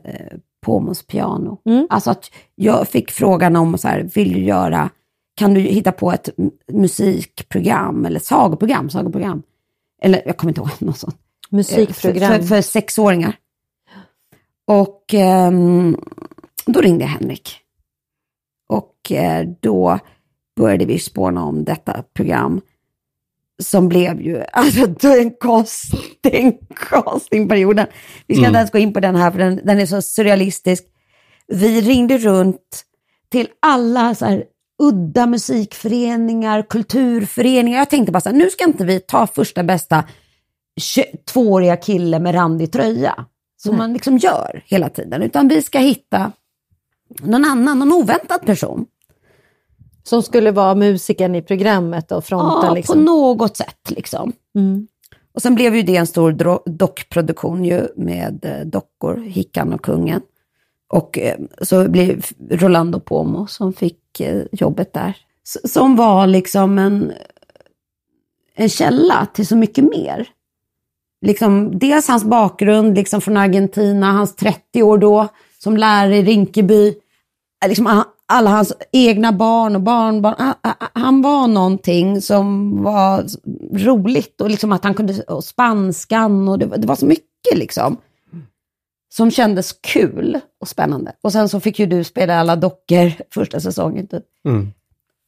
[0.66, 1.58] Pomos piano.
[1.90, 4.90] Alltså att jag fick frågan om så här, vill du göra,
[5.36, 6.28] kan du hitta på ett
[6.72, 9.42] musikprogram eller sagoprogram, sagoprogram.
[10.02, 11.14] Eller jag kommer inte ihåg något sånt.
[11.14, 12.32] Eh, Musikprogram.
[12.32, 13.36] För, för, för sexåringar.
[14.66, 15.96] Och ehm,
[16.66, 17.60] då ringde jag Henrik.
[18.68, 19.98] Och eh, då
[20.56, 22.60] började vi spåna om detta program.
[23.62, 26.58] Som blev ju, alltså den casting,
[26.90, 27.86] castingperioden.
[28.26, 30.84] Vi ska inte ens gå in på den här för den, den är så surrealistisk.
[31.46, 32.84] Vi ringde runt
[33.30, 34.44] till alla så här
[34.82, 37.78] udda musikföreningar, kulturföreningar.
[37.78, 40.04] Jag tänkte bara så här, nu ska inte vi ta första bästa
[40.80, 43.26] 22-åriga kille med randig tröja.
[43.56, 45.22] Som man liksom gör hela tiden.
[45.22, 46.32] Utan vi ska hitta
[47.20, 48.86] någon annan, någon oväntad person.
[50.06, 52.94] Som skulle vara musikern i programmet och fronta Ja, liksom.
[52.98, 54.32] på något sätt liksom.
[54.54, 54.86] Mm.
[55.34, 60.20] Och sen blev ju det en stor dockproduktion ju med eh, dockor, Hickan och Kungen.
[60.88, 65.16] Och eh, så blev Rolando Pomo som fick eh, jobbet där.
[65.64, 67.12] Som var liksom en,
[68.54, 70.28] en källa till så mycket mer.
[71.20, 76.94] Liksom, dels hans bakgrund liksom från Argentina, hans 30 år då som lärare i Rinkeby.
[77.66, 80.54] Liksom, alla hans egna barn och barnbarn.
[80.92, 83.24] Han var någonting som var
[83.72, 87.54] roligt och liksom att han kunde, och spanskan och det, var- det var så mycket
[87.58, 87.96] liksom.
[89.14, 91.12] Som kändes kul och spännande.
[91.22, 94.06] Och sen så fick ju du spela alla dockor första säsongen.
[94.06, 94.24] Typ.
[94.48, 94.72] Mm.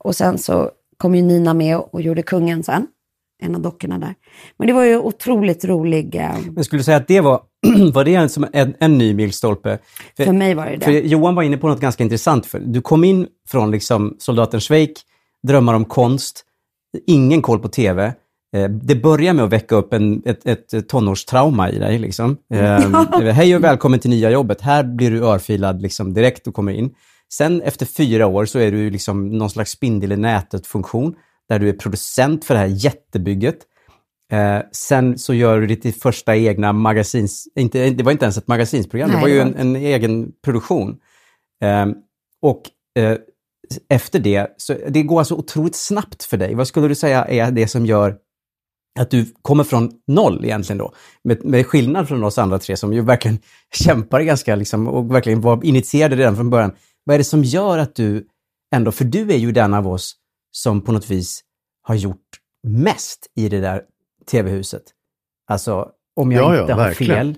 [0.05, 2.87] Och sen så kom ju Nina med och, och gjorde kungen sen.
[3.43, 4.15] En av dockorna där.
[4.59, 6.15] Men det var ju otroligt rolig.
[6.15, 7.41] Eh, Men skulle du säga att det var,
[7.93, 9.79] var det en, som en, en ny milstolpe?
[10.17, 11.01] För, för mig var det det.
[11.01, 12.47] Johan var inne på något ganska intressant.
[12.47, 14.93] För du kom in från liksom soldaten Schweik,
[15.47, 16.45] drömmar om konst,
[17.07, 18.13] ingen koll på tv.
[18.57, 21.99] Eh, Det börjar med att väcka upp en, ett, ett tonårstrauma i dig.
[21.99, 22.37] Liksom.
[22.55, 24.61] Eh, Hej och välkommen till nya jobbet.
[24.61, 26.91] Här blir du örfilad liksom, direkt och kommer in.
[27.33, 31.15] Sen efter fyra år så är du liksom någon slags spindel i nätet-funktion
[31.49, 33.59] där du är producent för det här jättebygget.
[34.33, 37.49] Eh, sen så gör du ditt första egna magasins...
[37.55, 40.99] Inte, det var inte ens ett magasinsprogram, Nej, det var ju en, en egen produktion.
[41.65, 41.87] Eh,
[42.43, 42.63] och
[42.99, 43.19] eh,
[43.89, 46.55] efter det, så det går alltså otroligt snabbt för dig.
[46.55, 48.17] Vad skulle du säga är det som gör
[49.01, 50.93] att du kommer från noll egentligen då?
[51.25, 53.39] Med, med skillnad från oss andra tre som ju verkligen
[53.75, 56.73] kämpar ganska liksom och verkligen var initierade redan från början.
[57.05, 58.27] Vad är det som gör att du
[58.75, 60.15] ändå, för du är ju den av oss
[60.63, 61.41] som på något vis
[61.83, 62.27] har gjort
[62.63, 63.83] mest i det där
[64.31, 64.83] tv-huset.
[65.47, 67.17] Alltså, om jag Ja, ja, inte har verkligen.
[67.35, 67.37] fel.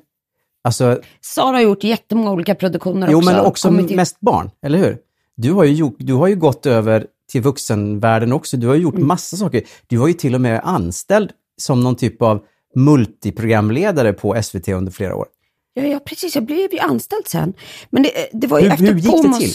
[0.65, 3.31] Alltså, Sara har gjort jättemånga olika produktioner jo också.
[3.31, 4.99] men också till- mest barn, eller hur?
[5.37, 8.57] Du har, ju gjort, du har ju gått över till vuxenvärlden också.
[8.57, 9.07] Du har ju gjort Mm.
[9.09, 9.63] massa saker.
[9.87, 14.93] Du var ju till och med anställd som någon typ av multiprogramledare på SVT under
[14.93, 15.27] flera år.
[15.75, 16.35] Ja, ja, precis.
[16.35, 17.55] Jag blev ju anställd sen.
[17.91, 19.53] Men det, det var ju Hur- efter hur gick det till?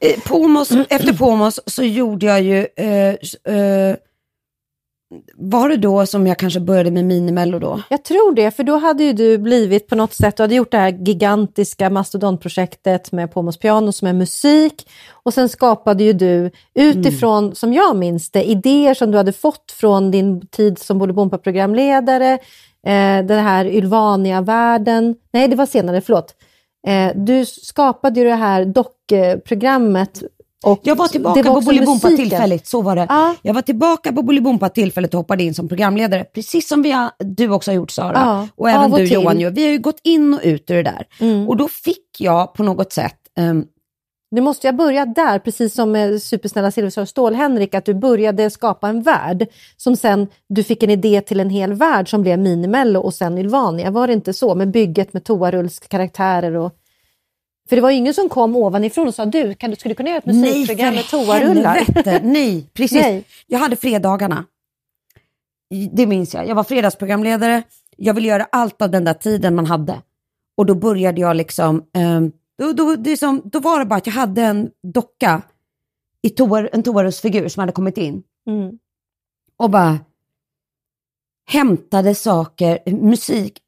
[0.00, 2.66] Eh, Pomos, efter Pomos så gjorde jag ju...
[2.76, 3.96] Eh, eh,
[5.34, 7.82] var det då som jag kanske började med Minimello då?
[7.88, 10.70] Jag tror det, för då hade ju du blivit på något sätt, du hade gjort
[10.70, 16.50] det här gigantiska mastodontprojektet med Pomos Piano som är musik och sen skapade ju du
[16.74, 17.54] utifrån, mm.
[17.54, 22.32] som jag minns det, idéer som du hade fått från din tid som Bolibompa-programledare,
[22.86, 26.34] eh, den här Ylvania-världen, nej det var senare, förlåt.
[26.86, 30.22] Eh, du skapade ju det här dockprogrammet
[30.64, 33.06] och jag var tillbaka var på Bolibompa tillfälligt, så var det.
[33.08, 33.34] Ah.
[33.42, 37.10] Jag var tillbaka på Bolibompa tillfället och hoppade in som programledare, precis som vi har,
[37.18, 38.18] du också har gjort Sara.
[38.18, 38.48] Ah.
[38.56, 39.14] Och även och du till.
[39.14, 39.54] Johan.
[39.54, 41.06] Vi har ju gått in och ut ur det där.
[41.20, 41.48] Mm.
[41.48, 43.64] Och då fick jag på något sätt um,
[44.30, 48.50] nu måste jag börja där, precis som med Supersnälla Silverstar och Stål-Henrik, att du började
[48.50, 52.38] skapa en värld som sen du fick en idé till en hel värld som blev
[52.38, 53.90] Minimello och sen Ylvania.
[53.90, 56.76] Var det inte så med bygget med toarullskaraktärer och
[57.68, 60.08] för det var ju ingen som kom ovanifrån och sa du, kan, skulle du kunna
[60.08, 61.86] göra ett musikprogram med toarullar?
[62.22, 63.02] Nej, precis.
[63.02, 63.24] Nej.
[63.46, 64.44] Jag hade fredagarna.
[65.92, 66.48] Det minns jag.
[66.48, 67.62] Jag var fredagsprogramledare.
[67.96, 70.02] Jag ville göra allt av den där tiden man hade.
[70.56, 74.06] Och då började jag liksom, um, då, då, det som, då var det bara att
[74.06, 75.42] jag hade en docka,
[76.22, 78.22] i toar, en toarusfigur som hade kommit in.
[78.46, 78.78] Mm.
[79.56, 79.98] Och bara
[81.46, 83.58] hämtade saker, musik.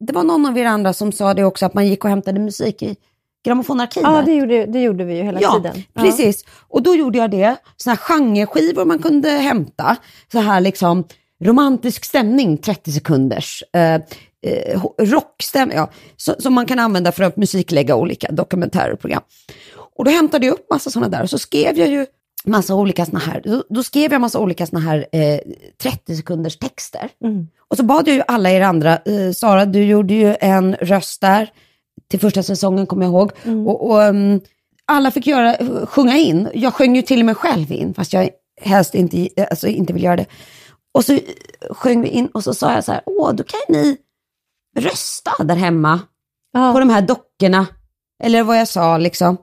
[0.00, 2.40] Det var någon av er andra som sa det också, att man gick och hämtade
[2.40, 2.96] musik i
[3.44, 4.10] grammofonarkivet.
[4.10, 5.82] Ja, det gjorde, det gjorde vi ju hela ja, tiden.
[5.92, 6.44] Ja, precis.
[6.68, 7.56] Och då gjorde jag det.
[7.76, 9.96] Såna här genreskivor man kunde hämta.
[10.32, 11.04] Så här liksom
[11.40, 13.62] romantisk stämning, 30 sekunders.
[13.72, 14.00] Eh,
[14.42, 19.22] eh, rockstämning, ja, som man kan använda för att musiklägga olika dokumentärer och program.
[19.96, 22.06] Och då hämtade jag upp massa sådana där och så skrev jag ju
[22.44, 25.38] massa olika såna här, då, då skrev jag massa olika såna här eh,
[25.82, 27.10] 30 sekunders texter.
[27.24, 27.46] Mm.
[27.68, 31.20] Och så bad jag ju alla er andra, eh, Sara du gjorde ju en röst
[31.20, 31.50] där,
[32.08, 33.32] till första säsongen kommer jag ihåg.
[33.44, 33.66] Mm.
[33.68, 34.40] Och, och um,
[34.84, 36.48] alla fick göra, sjunga in.
[36.54, 40.04] Jag sjöng ju till och med själv in, fast jag helst inte, alltså, inte vill
[40.04, 40.26] göra det.
[40.94, 41.18] Och så
[41.70, 43.96] sjöng vi in och så sa jag så här, åh, då kan ni
[44.76, 46.00] rösta där hemma
[46.52, 46.72] ja.
[46.72, 47.66] på de här dockorna.
[48.22, 49.36] Eller vad jag sa liksom.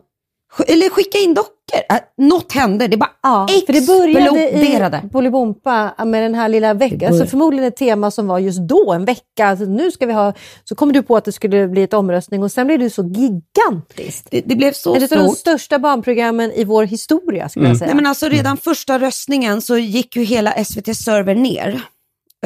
[0.67, 1.53] Eller skicka in dockor.
[1.89, 6.73] Äh, något hände, det bara ja, för det började i Bolibompa med den här lilla
[6.73, 7.13] veckan.
[7.13, 9.47] Alltså förmodligen ett tema som var just då, en vecka.
[9.47, 10.33] Alltså nu ska vi ha...
[10.63, 13.03] Så kom du på att det skulle bli ett omröstning och sen blev det så
[13.03, 14.27] gigantiskt.
[14.31, 15.11] Det, det blev så det stort.
[15.11, 17.71] Ett av de största barnprogrammen i vår historia skulle mm.
[17.71, 17.87] jag säga.
[17.87, 21.81] Nej, men alltså redan första röstningen så gick ju hela SVT-server ner.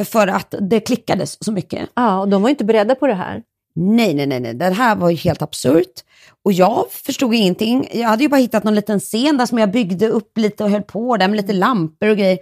[0.04, 1.88] För att det klickades så mycket.
[1.94, 3.42] Ja, och de var inte beredda på det här.
[3.74, 4.54] Nej, nej, nej, nej.
[4.54, 6.04] det här var ju helt absurt.
[6.44, 7.88] Och jag förstod ingenting.
[7.92, 10.70] Jag hade ju bara hittat någon liten scen där som jag byggde upp lite och
[10.70, 12.38] höll på där med lite lampor och grejer.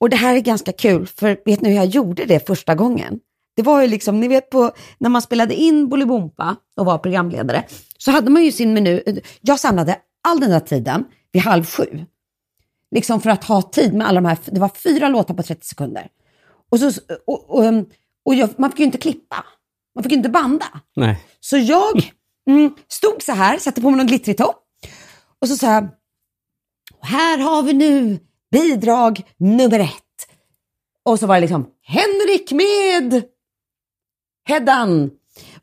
[0.00, 3.20] Och det här är ganska kul, för vet ni hur jag gjorde det första gången?
[3.56, 7.64] Det var ju liksom, ni vet på, när man spelade in Bolibompa och var programledare,
[7.98, 9.02] så hade man ju sin menu.
[9.40, 9.96] Jag samlade
[10.28, 12.04] all den där tiden vid halv sju.
[12.94, 15.66] Liksom för att ha tid med alla de här, det var fyra låtar på 30
[15.66, 16.08] sekunder.
[16.70, 17.64] Och, så, och, och,
[18.24, 19.44] och jag, man fick ju inte klippa.
[19.94, 20.66] Man fick inte banda.
[20.96, 21.24] Nej.
[21.40, 22.12] Så jag
[22.46, 24.64] mm, stod så här, satte på mig någon glittrig topp
[25.40, 25.88] och så sa jag,
[27.00, 28.18] här har vi nu
[28.50, 30.28] bidrag nummer ett.
[31.02, 33.22] Och så var det liksom Henrik med
[34.48, 35.10] Heddan.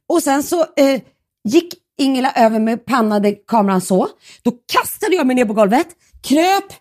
[0.08, 1.02] Och sen så eh,
[1.44, 4.10] gick Ingela över med pannade kameran så.
[4.44, 5.88] Då kastade jag mig ner på golvet,
[6.24, 6.74] kröp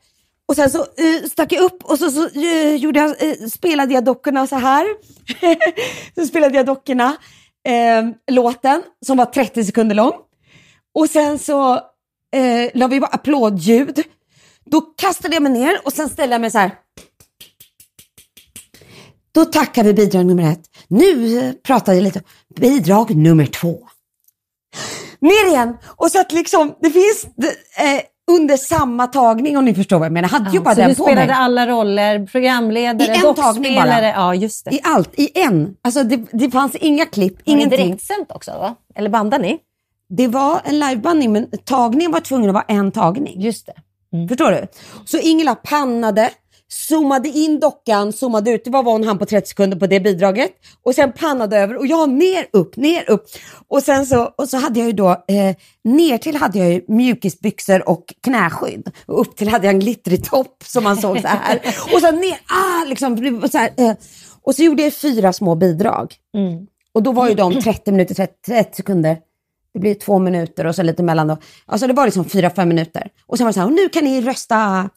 [0.49, 3.95] och sen så uh, stack jag upp och så, så uh, gjorde jag, uh, spelade
[3.95, 4.87] jag dockorna så här.
[6.15, 7.17] så spelade jag dockorna
[7.69, 10.13] uh, låten som var 30 sekunder lång.
[10.95, 14.03] Och sen så uh, la vi bara applådljud.
[14.65, 16.71] Då kastade jag mig ner och sen ställde jag mig så här.
[19.33, 20.71] Då tackar vi bidrag nummer ett.
[20.89, 22.23] Nu pratar jag lite
[22.57, 23.89] bidrag nummer två.
[25.21, 25.77] Ner igen!
[25.85, 27.25] Och så att liksom, det finns
[27.77, 30.29] eh, under samma tagning om ni förstår vad jag menar.
[30.29, 31.37] Hade ja, ju bara så den du spelade mig.
[31.37, 34.09] alla roller, programledare, I en tagning bara.
[34.09, 34.75] Ja, just det.
[34.75, 35.77] I allt, i en.
[35.83, 37.71] Alltså det, det fanns inga klipp, var ingenting.
[37.71, 38.51] Var det direktsänt också?
[38.51, 38.75] Va?
[38.95, 39.59] Eller bandade ni?
[40.09, 43.41] Det var en livebandning, men tagningen var tvungen att vara en tagning.
[43.41, 43.75] Just det.
[44.13, 44.29] Mm.
[44.29, 44.67] Förstår du?
[45.05, 46.31] Så Ingela pannade,
[46.75, 50.01] zoomade in dockan, zoomade ut, det var vad hon hann på 30 sekunder på det
[50.01, 50.51] bidraget.
[50.83, 53.27] Och sen pannade över och jag ner, upp, ner, upp.
[53.69, 56.85] Och sen så, och så hade jag ju då, eh, ner till hade jag ju
[56.89, 58.91] mjukisbyxor och knäskydd.
[59.07, 61.61] Och upp till hade jag en glittrig topp som man såg så här.
[61.95, 63.93] och så ner, ah, liksom, så här, eh.
[64.43, 66.15] Och så gjorde jag fyra små bidrag.
[66.37, 66.67] Mm.
[66.95, 69.19] Och då var ju de 30 minuter, 30, 30 sekunder.
[69.75, 71.37] Det blir två minuter och så lite mellan då.
[71.67, 73.09] Alltså det var liksom fyra, fem minuter.
[73.27, 74.91] Och sen var det så här, och nu kan ni rösta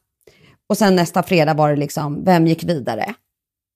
[0.70, 3.14] och sen nästa fredag var det liksom, vem gick vidare?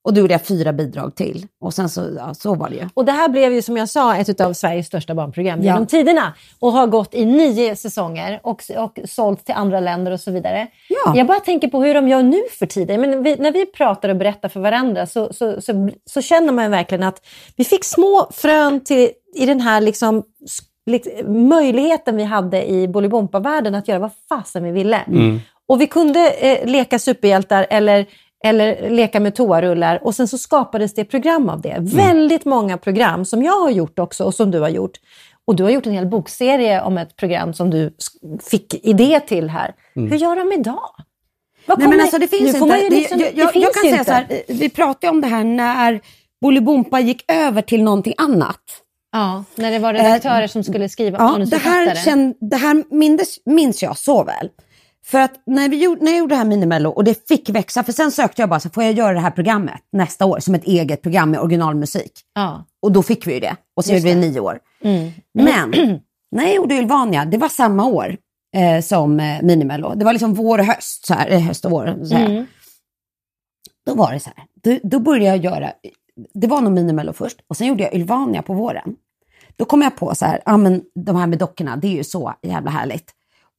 [0.04, 1.48] Och då gjorde jag fyra bidrag till.
[1.64, 2.90] Och sen så, ja, så var det ju.
[2.94, 5.66] Och det här blev ju som jag sa ett av Sveriges största barnprogram Ja.
[5.66, 10.20] genom tiderna och har gått i nio säsonger och, och sålts till andra länder och
[10.20, 10.68] så vidare.
[10.90, 11.14] Ja.
[11.16, 13.02] Jag bara tänker på hur de gör nu för tiden.
[13.02, 16.72] Men vi, när vi pratar och berättar för varandra så, så, så, så känner man
[16.72, 17.26] verkligen att
[17.56, 20.24] vi fick små frön till, i den här liksom,
[21.28, 25.02] möjligheten vi hade i Bolibompa-världen att göra vad fasen vi ville.
[25.72, 28.06] Och vi kunde eh, leka superhjältar eller,
[28.44, 31.78] eller leka med toarullar och sen så skapades det program av det.
[31.80, 34.92] Väldigt många program som jag har gjort också och som du har gjort.
[35.48, 37.96] Och du har gjort en hel bokserie om ett program som du
[38.50, 39.74] fick idé till här.
[39.96, 40.90] Hur gör de idag?
[41.66, 42.66] Nej, men alltså det finns inte.
[42.66, 44.36] Det- liksom- jag, det jag, finns jag kan ju säga inte.
[44.46, 46.02] så här, vi pratade om det här när
[46.42, 48.62] Bolibompa gick över till någonting annat.
[49.12, 53.84] Ja, när det var redaktörer som skulle skriva Ja, det här, det här minns, minns
[53.84, 54.50] jag så väl.
[55.06, 57.84] För att när, vi gjorde, när jag gjorde det här Minimello och det fick växa,
[57.84, 60.56] för sen sökte jag bara så får jag göra det här programmet nästa år som
[60.56, 62.12] ett eget program med originalmusik.
[62.34, 62.66] Ja.
[62.82, 63.56] Och då fick vi ju det.
[63.76, 64.32] Och så Just gjorde vi det.
[64.32, 64.60] nio år.
[64.84, 65.12] Mm.
[65.34, 65.72] Men
[66.32, 68.18] när jag gjorde Ylvania, det var samma år
[68.56, 69.96] eh, som eh, Minimello.
[69.96, 72.06] Det var liksom vår och höst, så här, eh, höst och vår.
[72.06, 72.26] Så här.
[72.26, 72.46] Mm.
[73.86, 75.72] Då var det så här, då, då började jag göra,
[76.34, 78.96] det var nog Minimello först och sen gjorde jag Ylvania på våren.
[79.56, 82.04] Då kom jag på så här, ja men de här med dockorna, det är ju
[82.04, 83.12] så jävla härligt.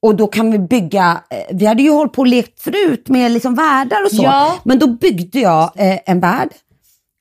[0.02, 3.30] Och då kan vi bygga, eh, vi hade ju hållit på och lekt förut med
[3.30, 4.22] liksom världar och så.
[4.22, 4.58] Ja.
[4.64, 6.48] Men då byggde jag eh, en värld.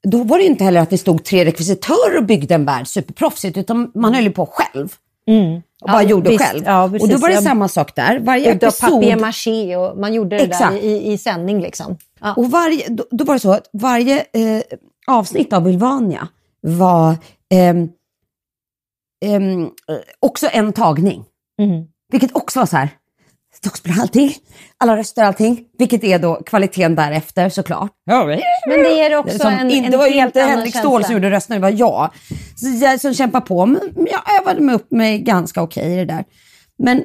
[0.07, 3.57] Då var det inte heller att det stod tre rekvisitörer och byggde en värld superproffsigt,
[3.57, 4.95] utan man höll ju på själv.
[5.81, 6.43] Och bara Ja, gjorde visst.
[6.43, 6.63] själv.
[6.65, 8.19] Ja, och då var det samma sak där.
[8.19, 8.89] Varje episod...
[8.89, 10.71] papier-maché och man gjorde det Exakt.
[10.71, 11.61] där i, i sändning.
[11.61, 11.97] Liksom.
[12.21, 12.33] Ja.
[12.33, 14.61] Och varje, då, då var det så att varje eh,
[15.07, 16.27] avsnitt av Ylvania
[16.61, 17.15] var
[17.53, 17.89] ehm,
[19.25, 19.69] ehm, eh,
[20.19, 21.23] också en tagning.
[21.61, 21.85] Mm.
[22.11, 22.89] Vilket också var så här,
[23.53, 24.33] stockspel allting,
[24.77, 27.91] alla röster allting, vilket är då kvaliteten därefter såklart.
[28.03, 28.25] Ja,
[28.67, 30.75] Men det ger också som, en, in, en det var ju helt inte Henrik.
[30.75, 32.09] Ståhl som gjorde rösterna, det var jag.
[32.55, 36.05] Så jag som kämpade på, men jag övade mig upp mig ganska okej i det
[36.05, 36.25] där.
[36.77, 37.03] Men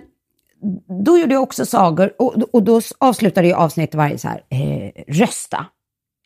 [1.05, 5.15] då gjorde jag också sagor och, och då avslutade jag avsnittet varje så här, eh,
[5.15, 5.67] rösta.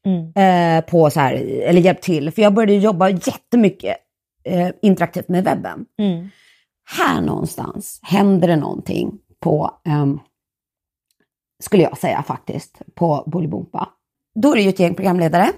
[0.05, 0.33] Mm.
[0.37, 1.35] Eh, på så här,
[1.69, 3.97] eller hjälp till, för jag började jobba jättemycket
[4.45, 5.85] eh, interaktivt med webben.
[5.99, 6.29] Mm.
[6.91, 10.19] Här någonstans händer det någonting på, ehm,
[11.63, 13.89] skulle jag säga faktiskt, på Bolibompa.
[14.35, 15.53] Då är det ju ett gäng programledare.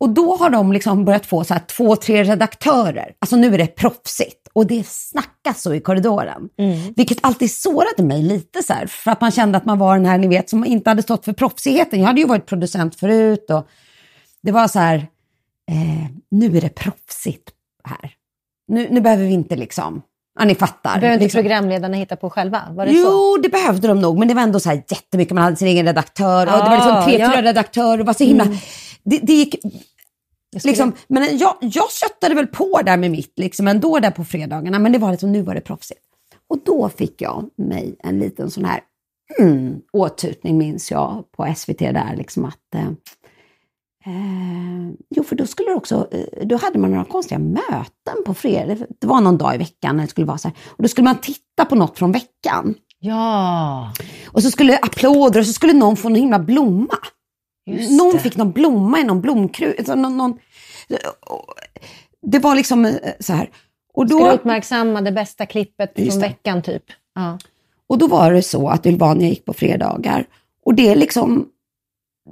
[0.00, 3.14] Och då har de liksom börjat få så här två, tre redaktörer.
[3.18, 4.48] Alltså nu är det proffsigt.
[4.52, 6.48] Och det snackas så i korridoren.
[6.58, 6.92] Mm.
[6.96, 8.86] Vilket alltid sårade mig lite så här.
[8.86, 11.24] För att man kände att man var den här, ni vet, som inte hade stått
[11.24, 12.00] för proffsigheten.
[12.00, 13.68] Jag hade ju varit producent förut och
[14.42, 14.96] det var så här,
[15.70, 17.50] eh, nu är det proffsigt
[17.84, 18.17] här.
[18.68, 20.02] Nu, nu behöver vi inte liksom,
[20.38, 20.94] ja ni fattar.
[21.00, 21.40] Behöver inte liksom.
[21.42, 22.62] programledarna hitta på själva?
[22.70, 22.98] Var det så?
[22.98, 25.34] Jo, det behövde de nog, men det var ändå så här jättemycket.
[25.34, 27.24] Man hade sin egen redaktör och det var liksom Ah, tre, ja.
[27.24, 27.32] Mm.
[27.36, 27.98] fyra redaktörer.
[27.98, 28.44] Det var så himla...
[29.04, 29.54] Det, det gick...
[30.52, 34.10] Jag skulle- Liksom, men jag, jag köttade väl på där med mitt, liksom, ändå där
[34.10, 36.00] på fredagarna, men det var liksom, nu var det proffsigt.
[36.50, 38.80] Och då fick jag mig en liten sån här
[39.38, 42.90] mm, åtutning, minns jag, på SVT där, liksom att eh,
[44.06, 48.76] Eh, jo, för då skulle också, eh, då hade man några konstiga möten på fredag.
[49.00, 50.56] Det var någon dag i veckan när det skulle vara så här.
[50.66, 52.74] Och då skulle man titta på något från veckan.
[53.00, 53.92] Ja,
[54.26, 56.98] Och så skulle applåder och så skulle någon få en himla blomma.
[57.66, 58.18] just någon det.
[58.18, 59.74] fick någon blomma i någon blomkrus.
[59.78, 60.38] Alltså någon, någon,
[62.26, 63.50] det var liksom eh, så här.
[63.94, 66.82] Och Ska då, uppmärksamma det bästa klippet från veckan typ?
[67.14, 67.38] Ja.
[67.86, 70.26] och då var det så att Ylvania gick på fredagar.
[70.64, 71.46] Och det är liksom,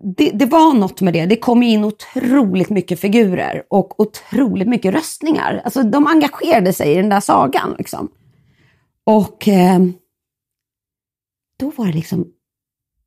[0.03, 1.27] det, det var något med det.
[1.27, 5.61] Det kom in otroligt mycket figurer och otroligt mycket röstningar.
[5.65, 7.75] Alltså de engagerade sig i den där sagan.
[7.79, 8.09] Liksom.
[9.05, 9.79] Och eh,
[11.59, 12.27] då var det liksom,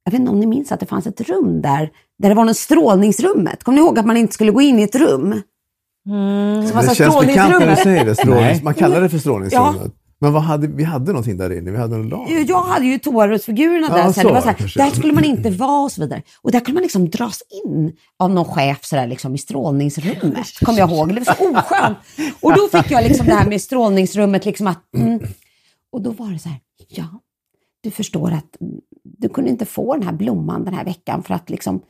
[0.04, 2.46] jag vet inte om ni minns att det fanns ett rum där, där det var
[2.46, 3.64] något strålningsrummet.
[3.64, 5.42] Kommer ni ihåg att man inte skulle gå in i ett rum?
[6.08, 6.62] Mm.
[6.62, 8.16] Det känns bekant när du säger det.
[8.16, 9.94] Strålnings, man kallar det för strålningsrummet.
[10.22, 11.72] Men vad hade, vi hade någonting där inne.
[11.72, 12.46] Vi hade en lag.
[12.48, 14.08] Jag hade ju toarullsfigurerna Ja, där.
[14.08, 16.22] Så så det var så här, där skulle man inte vara och så vidare.
[16.42, 20.60] Och där kunde man liksom dras in av någon chef så där, liksom, i strålningsrummet.
[20.60, 21.16] Kommer jag ihåg.
[21.16, 21.98] Det var så oskönt.
[22.42, 24.46] Och då fick jag liksom det här med strålningsrummet.
[24.46, 25.20] Liksom att, mm.
[25.92, 27.08] Och då var det så här, ja,
[27.82, 28.58] du förstår att
[29.04, 31.82] du kunde inte få den här blomman den här veckan för att liksom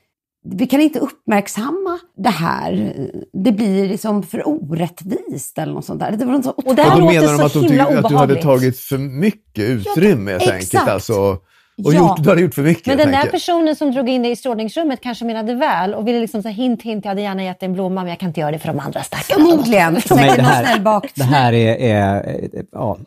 [0.45, 2.93] vi kan inte uppmärksamma det här.
[3.33, 6.11] Det blir liksom för orättvist eller något sånt där.
[6.11, 7.79] Det var så Och det Och här då låter menar de så att de tycker
[7.79, 8.41] att du hade obehagligt.
[8.43, 10.87] tagit för mycket utrymme helt enkelt.
[10.89, 11.37] Alltså,
[11.85, 11.97] och Ja.
[11.99, 14.35] gjort, du hade gjort för mycket Men den där personen som drog in dig i
[14.35, 17.67] strålningsrummet kanske menade väl och ville liksom säga hint, hint, jag hade gärna gett dig
[17.67, 19.45] en blomma men jag kan inte göra det för de andra stackarna.
[19.45, 20.01] Förmodligen.
[20.01, 21.11] Säkert det, någon snäll här, bak.
[21.15, 22.97] det här är, är eh, ja,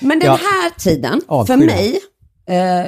[0.00, 0.32] Men den Ja.
[0.42, 1.98] här tiden, för mig,
[2.48, 2.86] eh,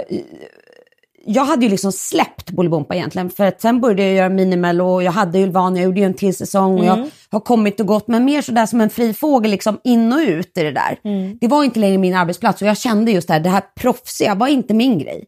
[1.31, 3.31] jag hade ju liksom släppt Bolibompa egentligen.
[3.31, 6.15] För att sen började jag göra Minimello och jag hade Ylvania, jag gjorde ju en
[6.15, 8.09] till säsong och jag har kommit och gått.
[8.09, 10.99] Men mer sådär som en fri fågel, liksom in och ut i det där.
[11.41, 14.35] Det var inte längre min arbetsplats och jag kände just det här, det här proffsiga
[14.35, 15.25] var inte min grej.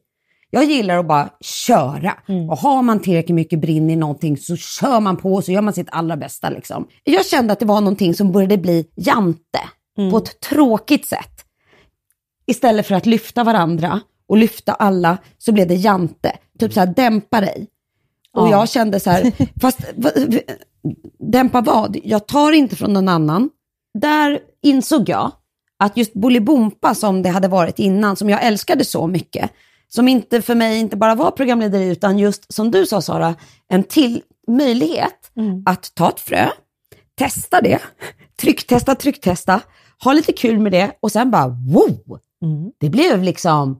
[0.50, 2.12] Jag gillar att bara köra.
[2.50, 5.62] Och har man tillräckligt mycket brinn i någonting så kör man på och så gör
[5.62, 6.50] man sitt allra bästa.
[6.50, 6.86] Liksom.
[7.04, 9.60] Jag kände att det var någonting som började bli jante
[10.10, 11.44] på ett tråkigt sätt.
[12.46, 14.00] Istället för att lyfta varandra
[14.30, 16.32] och lyfta alla så blev det jante.
[16.58, 17.66] Typ så här, dämpa dig.
[18.36, 18.50] Och Ja.
[18.50, 20.10] jag kände så här, fast va-
[21.32, 21.96] dämpa vad?
[22.04, 23.50] Jag tar inte från någon annan.
[23.98, 25.30] Där insåg jag
[25.78, 29.50] att just Bolibompa som det hade varit innan, som jag älskade så mycket,
[29.88, 33.34] som inte för mig inte bara var programledare utan just som du sa Sara,
[33.68, 35.30] en till möjlighet
[35.66, 36.48] att ta ett frö,
[37.18, 37.78] testa det,
[38.40, 39.60] trycktesta, trycktesta,
[40.04, 42.18] ha lite kul med det och sen bara wow!
[42.80, 43.78] Det blev liksom,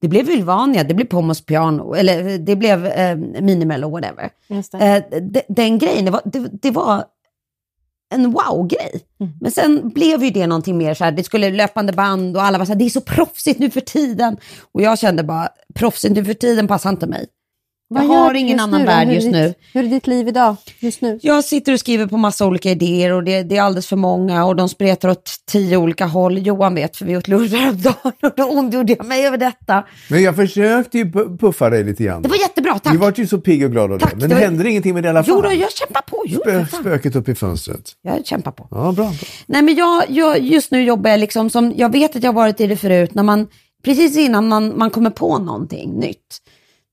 [0.00, 4.30] det blev Ylvania, det blev Pomos piano, eller det blev eh, Minimello, whatever.
[4.48, 7.04] Eh, de, den grejen, det var, det, det var
[8.14, 9.00] en wow-grej.
[9.20, 9.32] Mm.
[9.40, 12.58] Men sen blev ju det någonting mer så här, det skulle löpande band och alla
[12.58, 14.36] var så här, det är så proffsigt nu för tiden.
[14.72, 17.26] Och jag kände bara, proffsigt nu för tiden passar inte mig.
[17.90, 19.54] Jag Vad gör har ingen annan nu värld just ditt- nu.
[19.72, 21.18] Hur är ditt liv idag, just nu?
[21.22, 24.44] Jag sitter och skriver på massa olika idéer och det, det är alldeles för många
[24.44, 26.38] och de spretar åt tio olika håll.
[26.46, 29.84] Johan vet för vi åt lunch häromdagen och då ondgjorde jag mig över detta.
[30.10, 32.22] Men jag försökte ju pu- puffa dig lite grann.
[32.22, 32.92] Det var jättebra, tack.
[32.92, 34.16] Du var ju så pigg och glad av Tack, det.
[34.16, 35.34] Men det var- hände ingenting med det i alla fall.
[35.36, 36.24] Jo då, jag kämpar på.
[36.26, 37.92] Jo, Spö, spöket upp i fönstret.
[38.02, 38.68] Jag kämpar på.
[38.70, 39.12] Ja, bra.
[39.46, 42.34] Nej men jag, jag, just nu jobbar jag liksom som, jag vet att jag har
[42.36, 43.46] varit i det förut, när man,
[43.84, 46.38] precis innan man, man kommer på någonting nytt.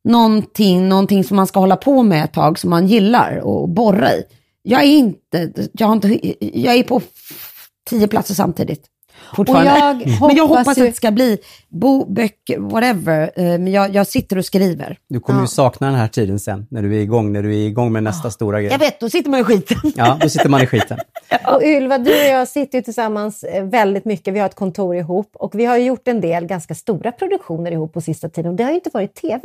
[0.06, 4.14] Någonting, någonting som man ska hålla på med ett tag som man gillar och borra
[4.14, 4.24] i.
[4.62, 7.02] Jag är inte, jag har inte, jag är på
[7.90, 8.86] tio platser samtidigt.
[9.36, 10.04] Fortfarande.
[10.06, 11.38] Och jag men jag hoppas ju- att det ska bli
[11.70, 13.32] bo, böcker, whatever.
[13.36, 14.98] Eh, Men jag, jag sitter och skriver.
[15.10, 17.68] Du kommer ju sakna den här tiden sen, när du är igång, när du är
[17.68, 18.72] igång med nästa stora grej.
[18.72, 19.78] Jag vet, då sitter man i skiten.
[19.96, 20.98] Ja, då sitter man i skiten.
[21.54, 24.34] Och Ylva, du och jag sitter ju tillsammans eh, väldigt mycket.
[24.34, 27.72] Vi har ett kontor ihop och vi har ju gjort en del ganska stora produktioner
[27.72, 28.52] ihop på sista tiden.
[28.52, 29.42] Och det har ju inte varit tv.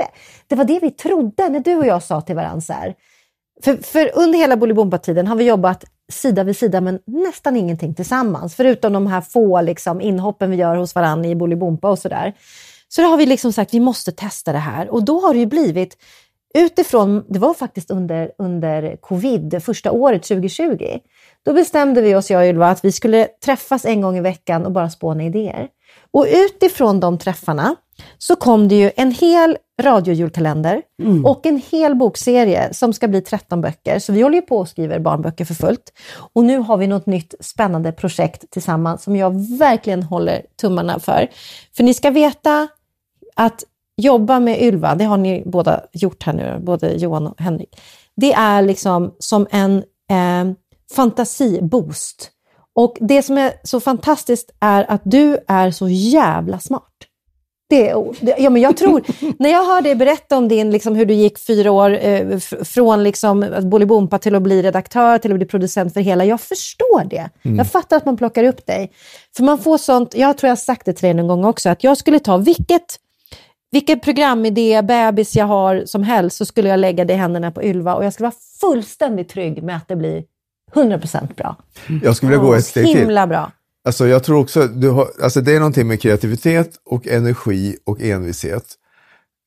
[0.46, 2.94] Det var det vi trodde när du och jag sa till varandra så här.
[3.64, 8.54] För, för under hela Bolibompa-tiden har vi jobbat sida vid sida men nästan ingenting tillsammans.
[8.54, 12.34] Förutom de här få liksom, inhoppen vi gör hos varandra i Bolibompa och sådär.
[12.88, 14.88] Så då har vi liksom sagt vi måste testa det här.
[14.88, 15.96] Och då har det ju blivit
[16.54, 20.98] utifrån, det var faktiskt under, under covid, första året 2020.
[21.44, 24.66] Då bestämde vi oss, jag och Ylva, att vi skulle träffas en gång i veckan
[24.66, 25.68] och bara spåna idéer.
[26.10, 27.76] Och utifrån de träffarna
[28.18, 30.82] så kom det ju en hel radiojulkalender
[31.24, 33.98] och en hel bokserie som ska bli 13 böcker.
[33.98, 35.92] Så vi håller ju på och skriver barnböcker för fullt.
[36.32, 41.28] Och nu har vi något nytt spännande projekt tillsammans som jag verkligen håller tummarna för.
[41.76, 42.68] För ni ska veta
[43.36, 43.64] att
[43.96, 47.80] jobba med Ylva, det har ni båda gjort här nu, både Johan och Henrik.
[48.16, 49.76] Det är liksom som en
[50.10, 50.54] eh,
[50.96, 52.30] fantasiboost.
[52.74, 56.89] Och det som är så fantastiskt är att du är så jävla smart.
[57.70, 57.94] Det,
[58.38, 59.02] ja, men jag tror,
[59.38, 63.02] när jag hör dig berätta om din, liksom, hur du gick fyra år eh, från
[63.02, 67.30] liksom, Bolibompa till att bli redaktör, till att bli producent för hela, jag förstår det.
[67.42, 68.92] Jag fattar att man plockar upp dig.
[69.36, 71.68] För man får sånt, jag tror jag har sagt det till dig någon gång också,
[71.68, 72.98] att jag skulle ta vilket
[73.72, 77.62] vilken programidé, bebis jag har som helst, så skulle jag lägga det i händerna på
[77.62, 80.24] Ylva och jag skulle vara fullständigt trygg med att det blir
[80.74, 81.56] 100% bra.
[82.02, 82.98] Jag skulle vilja gå ett steg till.
[82.98, 83.52] Himla bra.
[83.84, 88.00] Alltså jag tror också, du har, alltså det är någonting med kreativitet och energi och
[88.00, 88.64] envishet.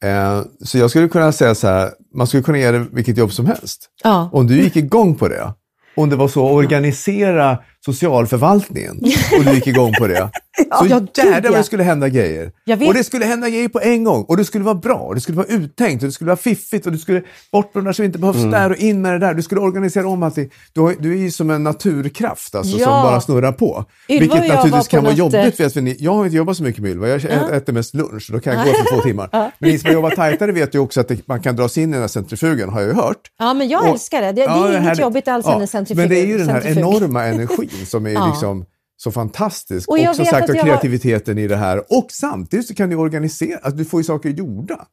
[0.04, 3.32] Eh, så jag skulle kunna säga så här, man skulle kunna ge det vilket jobb
[3.32, 3.90] som helst.
[4.04, 4.30] Ja.
[4.34, 5.54] Om du gick igång på det,
[5.96, 9.00] om det var så att organisera socialförvaltningen
[9.38, 10.30] och du gick igång på det.
[10.80, 11.58] Så Ja, gud, jädrar vad ja.
[11.58, 12.52] det skulle hända grejer.
[12.88, 14.24] Och det skulle hända grejer på en gång.
[14.28, 16.86] Och det skulle vara bra, och det skulle vara uttänkt, och det skulle vara fiffigt
[16.86, 17.22] och det skulle
[17.52, 19.34] bort med det där som inte behövs där och in med det där.
[19.34, 20.50] Du skulle organisera om allting.
[20.74, 22.84] Du, du är ju som en naturkraft alltså, Ja.
[22.86, 23.86] som bara snurrar på.
[24.10, 25.36] Ylva Vilket naturligtvis kan vara jobbigt.
[25.60, 27.74] eh, Vet, för ni, jag har inte jobbat så mycket med Ylva, jag ä- äter
[27.74, 29.30] mest lunch och då kan jag gå för två timmar.
[29.60, 31.90] Men ni som har jobbat tajtare vet ju också att det, man kan dras in
[31.90, 33.18] i den här centrifugen, har jag ju hört.
[33.40, 34.28] Ja, men jag Och- älskar det.
[34.28, 35.00] Det, det Ja, är inget härligt.
[35.02, 35.98] jobbigt alls Ja, än en centrifug.
[36.02, 36.84] Men det är ju den här centrifug.
[36.84, 38.28] enorma energin som är Ja.
[38.28, 38.66] liksom
[38.98, 39.90] så fantastisk.
[39.90, 41.78] Och Och, som sagt och jag har- kreativiteten i det här.
[41.90, 44.88] Och samtidigt så kan du organisera, alltså du får ju saker gjorda.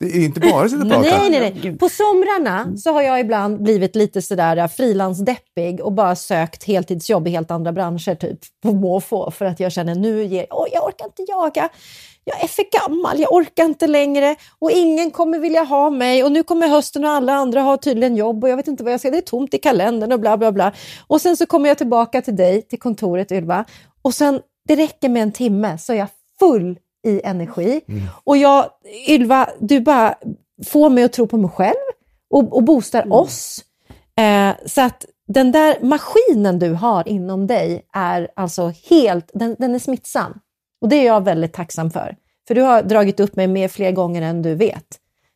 [0.00, 1.18] Det är inte bara att sitta och prata.
[1.18, 1.78] Nej, nej, nej.
[1.78, 7.28] På somrarna så har jag ibland blivit lite sådär äh, frilansdeppig och bara sökt heltidsjobb
[7.28, 10.84] i helt andra branscher, typ på måfå, för att jag känner nu ger, oh, jag
[10.84, 11.68] orkar inte jaga.
[12.24, 16.32] Jag är för gammal, jag orkar inte längre och ingen kommer vilja ha mig och
[16.32, 19.00] nu kommer hösten och alla andra har tydligen jobb och jag vet inte vad jag
[19.00, 20.72] ska, det är tomt i kalendern och bla bla bla.
[21.06, 23.64] Och sen så kommer jag tillbaka till dig, till kontoret Ylva
[24.02, 27.80] och sen, det räcker med en timme så är jag full i energi.
[28.24, 28.66] Och jag,
[29.08, 30.14] Ylva, du bara
[30.66, 31.74] får mig att tro på mig själv
[32.30, 33.64] och, och boostar oss.
[34.18, 39.74] Eh, så att den där maskinen du har inom dig är alltså helt, den, den
[39.74, 40.40] är smittsam.
[40.80, 42.16] Och det är jag väldigt tacksam för.
[42.48, 44.86] För du har dragit upp mig med fler gånger än du vet.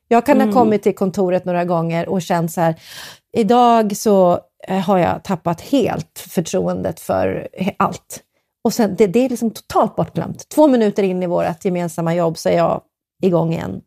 [0.09, 2.75] Jag kan ha kommit till kontoret några gånger och känt så här,
[3.33, 8.21] idag så eh, har jag tappat helt förtroendet för allt.
[8.65, 10.49] Och sen, det, det är liksom totalt bortglömt.
[10.49, 12.83] Två minuter in i vårt gemensamma jobb så är jag
[13.23, 13.81] igång igen.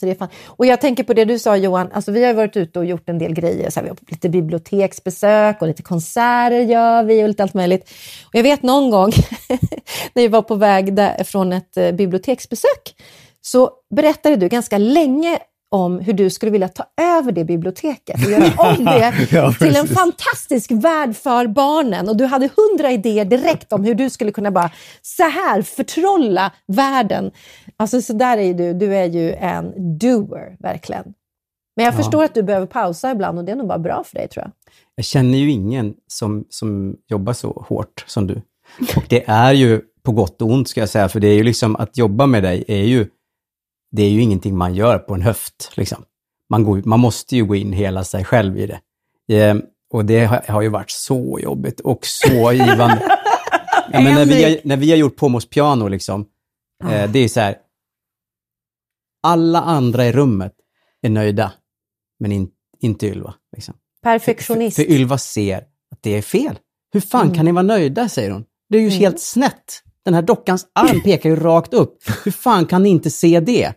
[0.00, 0.28] Så det är fan.
[0.46, 3.08] Och jag tänker på det du sa Johan, alltså vi har varit ute och gjort
[3.08, 3.70] en del grejer.
[3.70, 7.90] Så här, vi har lite biblioteksbesök och lite konserter gör vi och lite allt möjligt.
[8.26, 9.10] Och jag vet någon gång
[10.12, 12.94] när vi var på väg där, från ett eh, biblioteksbesök
[13.40, 15.38] så berättade du ganska länge
[15.70, 19.76] om hur du skulle vilja ta över det biblioteket och göra om det Ja, till
[19.76, 22.08] en fantastisk värld för barnen.
[22.08, 24.70] Och du hade hundra idéer direkt om hur du skulle kunna bara
[25.02, 27.30] så här förtrolla världen.
[27.76, 31.14] Alltså så där är du, du är ju en doer verkligen.
[31.76, 34.18] Men jag förstår att du behöver pausa ibland och det är nog bara bra för
[34.18, 34.52] dig tror jag.
[34.94, 38.42] Jag känner ju ingen som, som jobbar så hårt som du.
[38.96, 41.42] Och det är ju på gott och ont ska jag säga, för det är ju
[41.42, 43.06] liksom att jobba med dig är ju,
[43.90, 45.72] det är ju ingenting man gör på en höft.
[45.74, 46.04] Liksom.
[46.50, 48.80] Man, går, man måste ju gå in hela sig själv i det.
[49.28, 53.18] Ehm, och det har, har ju varit så jobbigt och så givande.
[53.92, 56.26] ja, men när, vi har, när vi har gjort Pomos piano, liksom,
[56.84, 57.56] eh, det är så här,
[59.22, 60.52] alla andra i rummet
[61.02, 61.52] är nöjda,
[62.20, 63.34] men in, inte Ylva.
[63.56, 63.74] Liksom.
[64.02, 64.76] Perfektionist.
[64.76, 65.58] För, för Ylva ser
[65.90, 66.58] att det är fel.
[66.92, 68.44] Hur fan kan ni vara nöjda, säger hon.
[68.68, 69.82] Det är ju helt snett.
[70.08, 72.02] Den här dockans arm pekar ju rakt upp.
[72.24, 73.72] Hur fan kan ni inte se det?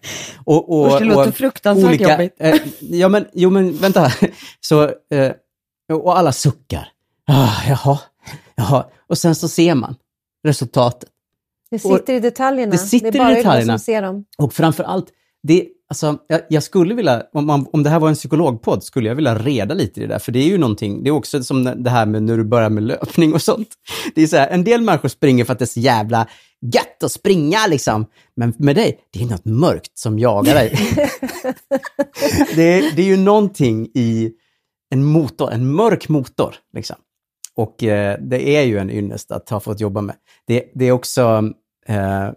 [0.46, 2.36] Och, och, Usch, det låter fruktansvärt jobbigt.
[2.40, 4.12] Eh, ja, men, jo, men vänta.
[4.62, 5.32] Så, eh,
[5.94, 6.88] och alla suckar.
[7.28, 8.00] Ah, jaha,
[8.56, 8.86] jaha.
[9.08, 9.96] Och sen så ser man
[10.44, 11.10] resultatet.
[11.72, 12.72] Det sitter i detaljerna.
[12.72, 13.78] Det sitter det är bara i detaljerna.
[13.78, 14.26] som ser dem.
[14.38, 15.08] Och framför allt,
[15.44, 19.10] det, alltså, jag, jag skulle vilja, om, man, om det här var en psykologpodd, skulle
[19.10, 20.20] jag vilja reda lite i det där.
[20.20, 22.70] För det är ju någonting, det är också som det här med när du börjar
[22.70, 23.70] med löpning och sånt.
[24.16, 26.28] Det är så här, en del människor springer för att det är så jävla
[26.74, 28.06] gött att springa liksom.
[28.36, 30.70] Men med dig, det är något mörkt som jagar dig.
[32.56, 34.32] det, är, det är ju någonting i
[34.90, 36.56] en motor, en mörk motor.
[36.74, 36.96] Liksom.
[37.56, 40.16] Och eh, det är ju en ynnest att ha fått jobba med.
[40.48, 41.52] Det, det är också,
[41.88, 42.30] eh,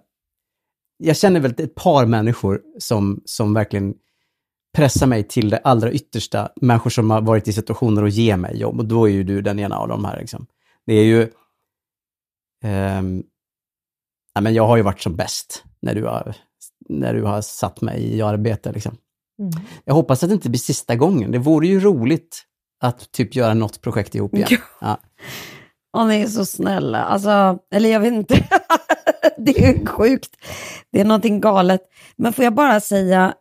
[0.96, 3.94] jag känner väl ett par människor som, som verkligen
[4.74, 6.48] pressar mig till det allra yttersta.
[6.60, 9.42] Människor som har varit i situationer att ge mig jobb och då är ju du
[9.42, 10.20] den ena av de här.
[10.20, 10.46] Liksom.
[10.86, 11.30] Det är ju...
[12.64, 13.22] ehm,
[14.34, 16.34] ja, men jag har ju varit som bäst när du har,
[16.88, 18.72] när du har satt mig i arbete.
[18.72, 18.96] Liksom.
[19.84, 21.30] Jag hoppas att det inte blir sista gången.
[21.30, 22.44] Det vore ju roligt
[22.80, 24.48] att typ göra något projekt ihop igen.
[24.50, 24.58] Ja.
[24.80, 25.00] Ja.
[25.92, 27.04] Och ni är så snälla.
[27.04, 28.34] Alltså, eller jag vet inte.
[29.36, 30.30] det är sjukt.
[30.92, 31.80] Det är någonting galet.
[32.16, 33.34] Men får jag bara säga,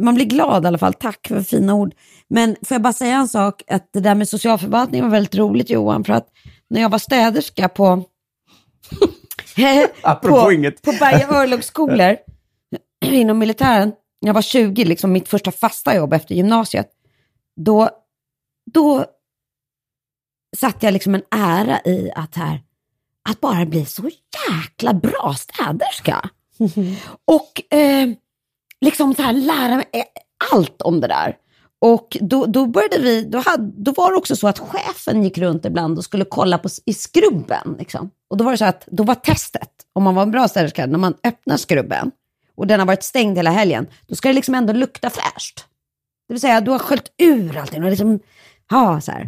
[0.00, 0.94] man blir glad i alla fall.
[0.94, 1.94] Tack för fina ord.
[2.28, 5.70] Men får jag bara säga en sak, att det där med socialförvaltning var väldigt roligt
[5.70, 6.28] Johan, för att
[6.70, 8.04] när jag var städerska på,
[10.22, 10.82] på, inget.
[10.82, 12.16] på Berga örlogsskolor
[13.04, 16.88] inom militären, när jag var 20, liksom mitt första fasta jobb efter gymnasiet,
[17.56, 17.90] då,
[18.72, 19.04] då
[20.56, 22.62] satte jag liksom en ära i att här,
[23.28, 24.10] att bara bli så
[24.50, 26.30] jäkla bra städerska.
[27.24, 28.08] Och eh,
[28.80, 29.86] liksom så här lära mig
[30.52, 31.36] allt om det där.
[31.80, 35.38] Och då, då började vi, då, hade, då var det också så att chefen gick
[35.38, 37.76] runt ibland och skulle kolla på, i skrubben.
[37.78, 38.10] Liksom.
[38.30, 40.86] Och då var det så att, då var testet, om man var en bra städerska,
[40.86, 42.10] när man öppnar skrubben
[42.56, 45.64] och den har varit stängd hela helgen, då ska det liksom ändå lukta fräscht.
[46.28, 48.20] Det vill säga, du har sköljt ur allting och liksom,
[48.70, 49.26] ja, så här.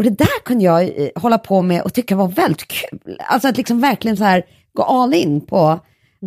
[0.00, 3.18] Och det där kunde jag eh, hålla på med och tycka var väldigt kul.
[3.28, 4.42] Alltså att liksom verkligen så här
[4.72, 5.80] gå all in på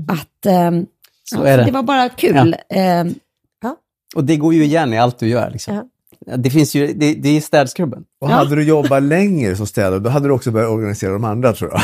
[0.08, 0.86] att ehm,
[1.24, 1.64] Så ja, är det.
[1.64, 2.56] det var bara kul.
[2.70, 3.16] Ehm,
[4.16, 5.50] Och det går ju igen i allt du gör.
[5.50, 5.90] Liksom.
[6.38, 8.04] Det finns ju, det, det är städskrubben.
[8.22, 11.54] Och hade du jobbat längre som städare, då hade du också börjat organisera de andra
[11.54, 11.82] tror jag.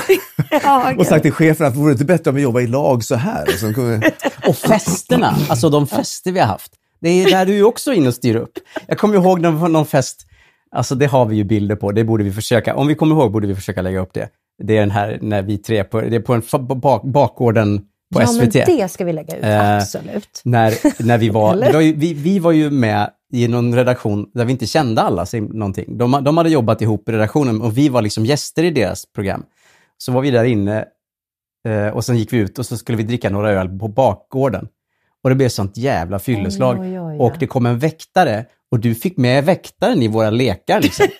[0.63, 3.03] ja, Och sagt till chefen att vore det inte bättre om vi jobbar i lag
[3.03, 3.43] så här?
[3.43, 4.11] Och så kunde...
[4.47, 6.71] Och festerna, alltså de fester vi har haft.
[7.01, 8.53] Det är där du är också inne och styr upp.
[8.87, 10.25] Jag kommer ihåg någon, någon fest,
[10.71, 13.31] alltså det har vi ju bilder på, det borde vi försöka, om vi kommer ihåg
[13.31, 14.29] borde vi försöka lägga upp det.
[14.63, 16.41] Det är den här när vi tre, på, det är på en
[16.79, 17.81] bak, bakgården
[18.13, 18.55] på Ja, SVT.
[18.55, 20.41] men det ska vi lägga ut, Eh, absolut.
[20.43, 24.29] När, när vi var, det var ju, vi, vi var ju med i någon redaktion
[24.33, 25.97] där vi inte kände alla någonting.
[25.97, 29.43] De, de hade jobbat ihop i redaktionen och vi var liksom gäster i deras program.
[29.97, 30.85] Så var vi där inne
[31.67, 34.67] eh, och sen gick vi ut och så skulle vi dricka några öl på bakgården.
[35.23, 36.79] Och det blev sånt jävla fylleslag.
[37.19, 37.35] Och ja.
[37.39, 40.81] det kom en väktare och du fick med väktaren i våra lekar.
[40.81, 41.07] Liksom.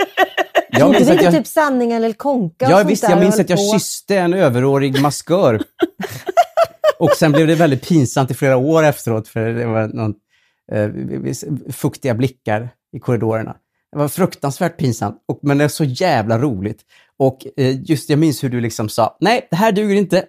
[0.71, 3.49] Jag minns att jag, typ sanning eller konka och ja, sånt visst, jag minns att
[3.49, 3.73] jag på?
[3.73, 5.61] kysste en överårig maskör.
[6.99, 10.13] Och sen blev det väldigt pinsamt i flera år efteråt för det var någon
[10.71, 10.89] eh,
[11.71, 13.55] fuktiga blickar i korridorerna.
[13.91, 16.79] Det var fruktansvärt pinsamt, och, men det är så jävla roligt.
[17.17, 20.25] Och eh, just jag minns hur du liksom sa, nej, det här duger inte.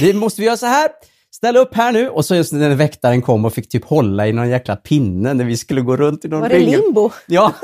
[0.00, 0.90] Det måste vi göra så här.
[1.32, 2.08] Ställ upp här nu.
[2.08, 5.44] Och så just när väktaren kom och fick typ hålla i någon jäkla pinne när
[5.44, 6.70] vi skulle gå runt i någon Var det ring.
[6.70, 7.10] limbo?
[7.26, 7.52] Ja.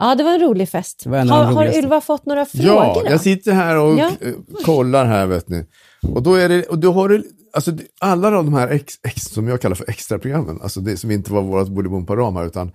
[0.00, 1.06] Ja, det var en rolig fest.
[1.06, 1.78] En Har, har.
[1.78, 2.66] Ylva fått några frågor?
[2.66, 3.10] Ja, då?
[3.10, 4.10] jag sitter här och Ja.
[4.20, 4.32] eh,
[4.64, 5.66] kollar här vet ni.
[6.14, 9.48] Och då är det, och då har du, alltså alla de här ex, ex, som
[9.48, 12.72] jag kallar för extraprogrammen, alltså det som inte var vårt Bolibompa-ramar, utan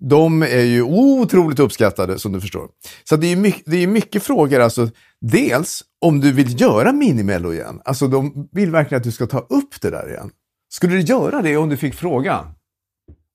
[0.00, 2.68] de är ju otroligt uppskattade som du förstår.
[3.04, 4.88] Så det är mycket, det är mycket frågor, alltså
[5.20, 9.38] dels om du vill göra Minimello igen, alltså de vill verkligen att du ska ta
[9.38, 10.30] upp det där igen.
[10.72, 12.46] Skulle du göra det om du fick frågan?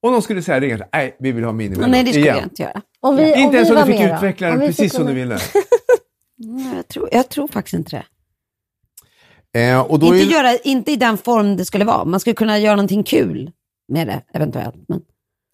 [0.02, 2.36] Om de skulle säga det, nej vi vill ha Minimello Nej, det skulle igen.
[2.38, 2.82] jag inte göra.
[3.00, 5.06] Om vi, om Inte ens vi om du fick med utveckla den Om precis som
[5.06, 5.38] du ville.
[6.38, 8.06] Nej, Jag tror, jag tror faktiskt inte det.
[9.60, 12.06] Eh, och då Inte, är, göra, inte i den form det skulle vara.
[12.06, 13.52] Man skulle kunna göra någonting kul
[13.92, 14.76] med det eventuellt.
[14.88, 15.02] Men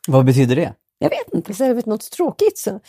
[0.08, 0.74] Vad betyder det?
[1.06, 1.52] Jag vet inte.
[1.52, 2.80] Istället för något tråkigt så.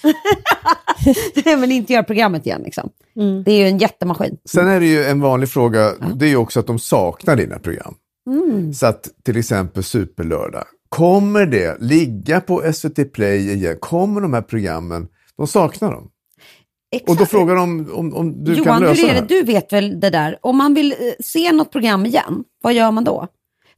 [1.44, 2.90] men inte göra programmet igen liksom.
[3.16, 3.42] Mm.
[3.44, 4.36] Det är ju en jättemaskin.
[4.44, 7.58] Sen är det ju en vanlig fråga, det är ju också att de saknar dina
[7.58, 7.94] program.
[8.30, 8.74] Mm.
[8.74, 13.76] Så att till exempel Superlördag, kommer det ligga på SVT Play igen?
[13.80, 16.10] Kommer de här programmen, de saknar dem.
[16.92, 17.10] Exakt.
[17.10, 19.34] Och då frågar de om, om du Johan, kan lösa hur är det det?
[19.34, 19.40] här.
[19.40, 20.38] Du vet väl det där.
[20.40, 23.28] Om man vill eh, se något program igen, vad gör man då?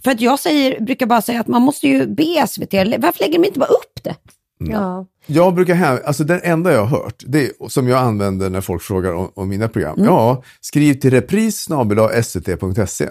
[0.05, 3.39] För att jag säger, brukar bara säga att man måste ju be SVT, varför lägger
[3.39, 4.72] de inte bara upp det?
[4.72, 5.06] Ja.
[5.26, 8.61] Jag brukar här, alltså den enda jag har hört, det är, som jag använder när
[8.61, 9.94] folk frågar om, om mina program.
[9.96, 10.06] Mm.
[10.06, 11.68] Ja, skriv till repris
[12.22, 13.09] svt.se.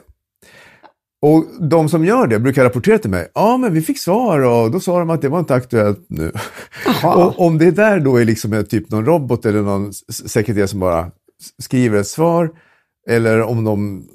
[1.21, 4.71] Och de som gör det brukar rapportera till mig, ja men vi fick svar och
[4.71, 6.31] då sa de att det var inte aktuellt nu.
[7.03, 11.11] och om det där då är liksom typ någon robot eller någon sekreterare som bara
[11.61, 12.51] skriver ett svar,
[13.09, 14.07] eller om de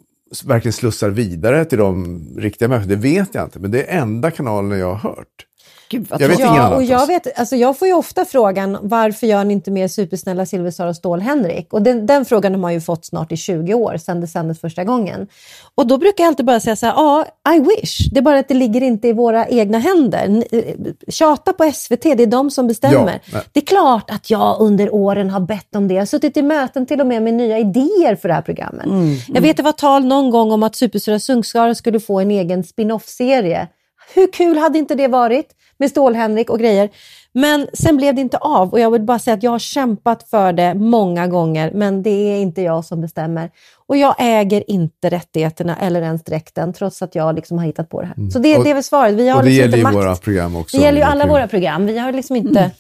[0.45, 3.59] verkligen slussar vidare till de riktiga människorna, det vet jag inte.
[3.59, 5.47] Men det är enda kanalen jag har hört.
[5.93, 9.26] Gud vad Jag vet Ja, och jag, vet, alltså jag får ju ofta frågan varför
[9.26, 11.72] gör ni inte mer Supersnälla Silverstar och Stål-Henrik?
[11.72, 14.61] Och den, den frågan har man ju fått snart i 20 år sedan det sändes
[14.61, 15.26] första gången.
[15.74, 17.99] Och då brukar jag alltid bara säga så här, ja, I wish.
[18.12, 20.45] Det är bara att det ligger inte i våra egna händer.
[20.53, 20.62] Eh,
[21.09, 23.20] Tjata på SVT, det är de som bestämmer.
[23.32, 25.95] Ja, det är klart att jag under åren har bett om det.
[25.95, 28.86] Jag har suttit i möten till och med med nya idéer för det här programmet.
[29.28, 32.64] Jag vet det var tal någon gång om att Supersura Sungskara skulle få en egen
[32.64, 33.68] spin-off-serie.
[34.14, 35.47] Hur kul hade inte det varit
[35.83, 36.89] med Stål-Henrik och grejer?
[37.35, 40.28] Men sen blev det inte av och jag vill bara säga att jag har kämpat
[40.30, 43.51] för det många gånger men det är inte jag som bestämmer.
[43.87, 48.01] Och jag äger inte rättigheterna eller ens dräkten trots att jag liksom har hittat på
[48.01, 48.30] det här.
[48.30, 49.14] Så det, Och- det är väl svaret.
[49.14, 49.97] Vi har och det liksom gäller ju makt.
[49.97, 50.76] våra program också.
[50.76, 51.28] Det gäller ju alla program.
[51.28, 51.87] våra program.
[51.87, 52.70] Vi har liksom inte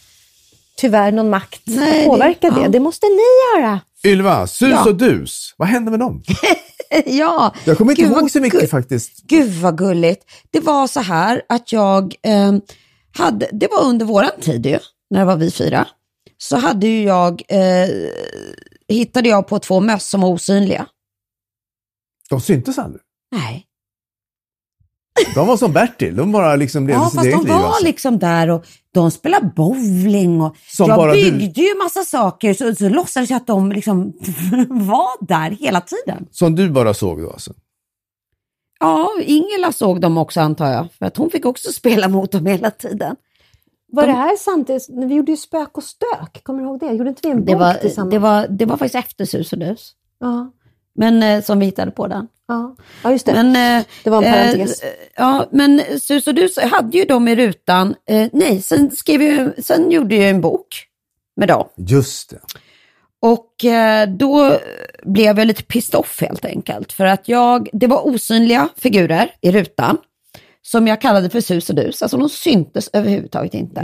[0.76, 2.62] tyvärr någon makt Nej, att påverka det- det.
[2.62, 2.68] ja.
[2.68, 3.80] Det måste ni göra.
[4.04, 4.84] Ylva, sus Ja.
[4.88, 6.22] och dus, vad hände med dem?
[7.06, 7.52] ja.
[7.64, 9.22] Jag kommer inte Gud, ihåg så mycket faktiskt.
[9.26, 10.24] Gud vad gulligt.
[10.50, 12.52] Det var så här att jag eh,
[13.14, 14.78] hade, det var under våran tid ju,
[15.10, 15.88] när det var vi fyra,
[16.38, 17.88] så hade ju jag, eh,
[18.88, 20.86] hittade jag på två möss som var osynliga.
[22.30, 23.02] De syntes aldrig.
[23.32, 23.66] Nej.
[25.34, 27.52] De var som Bertil, de bara liksom levde Ja, sitt fast eget de liv.
[27.54, 27.84] var Alltså.
[27.84, 31.32] liksom där och de spelade bowling och Som jag bara du.
[31.32, 34.12] byggde ju massa saker så, så låtsades jag att de liksom
[34.70, 36.26] var där hela tiden.
[36.30, 37.52] Som du bara såg då alltså.
[38.82, 42.46] Ja, Ingela såg dem också antar jag, för att hon fick också spela mot dem
[42.46, 43.16] hela tiden.
[43.92, 44.86] Var De- det här samtidigt?
[44.88, 46.40] Vi gjorde ju Spök och stök.
[46.44, 46.92] Kommer du ihåg det?
[46.92, 48.10] Gjorde inte vi en Det bok var, tillsammans?
[48.10, 50.52] det, var, det var faktiskt efter Sus och Dus, Ja,
[50.94, 52.28] men eh, som vi hittade på den.
[52.48, 52.76] ja.
[53.02, 53.32] ja just det.
[53.32, 54.80] Men, eh, det var en parentes.
[54.82, 57.94] Eh, ja, men Sus och Dus hade ju dem i rutan.
[58.08, 60.86] Eh, nej, sen, skrev jag, sen gjorde jag en bok
[61.36, 61.68] med dem.
[61.76, 62.38] Just det.
[63.22, 64.58] Och eh, då
[65.02, 66.92] blev jag lite pissed off helt enkelt.
[66.92, 69.98] För att jag, det var osynliga figurer i rutan.
[70.64, 72.02] Som jag kallade för sus och dus.
[72.02, 73.80] Alltså de syntes överhuvudtaget inte.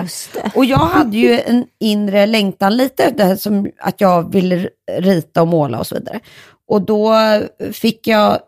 [0.55, 5.49] Och jag hade ju en inre längtan lite, det som att jag ville rita och
[5.49, 6.20] måla och så vidare.
[6.68, 7.14] Och då
[7.72, 8.39] fick jag,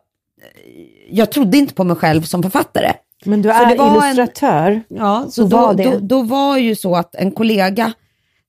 [1.11, 2.93] jag trodde inte på mig själv som författare.
[3.25, 4.83] Men du är var en- illustratör.
[4.89, 5.85] Ja, så Så då, var det.
[5.85, 7.93] Då, då var ju så att en kollega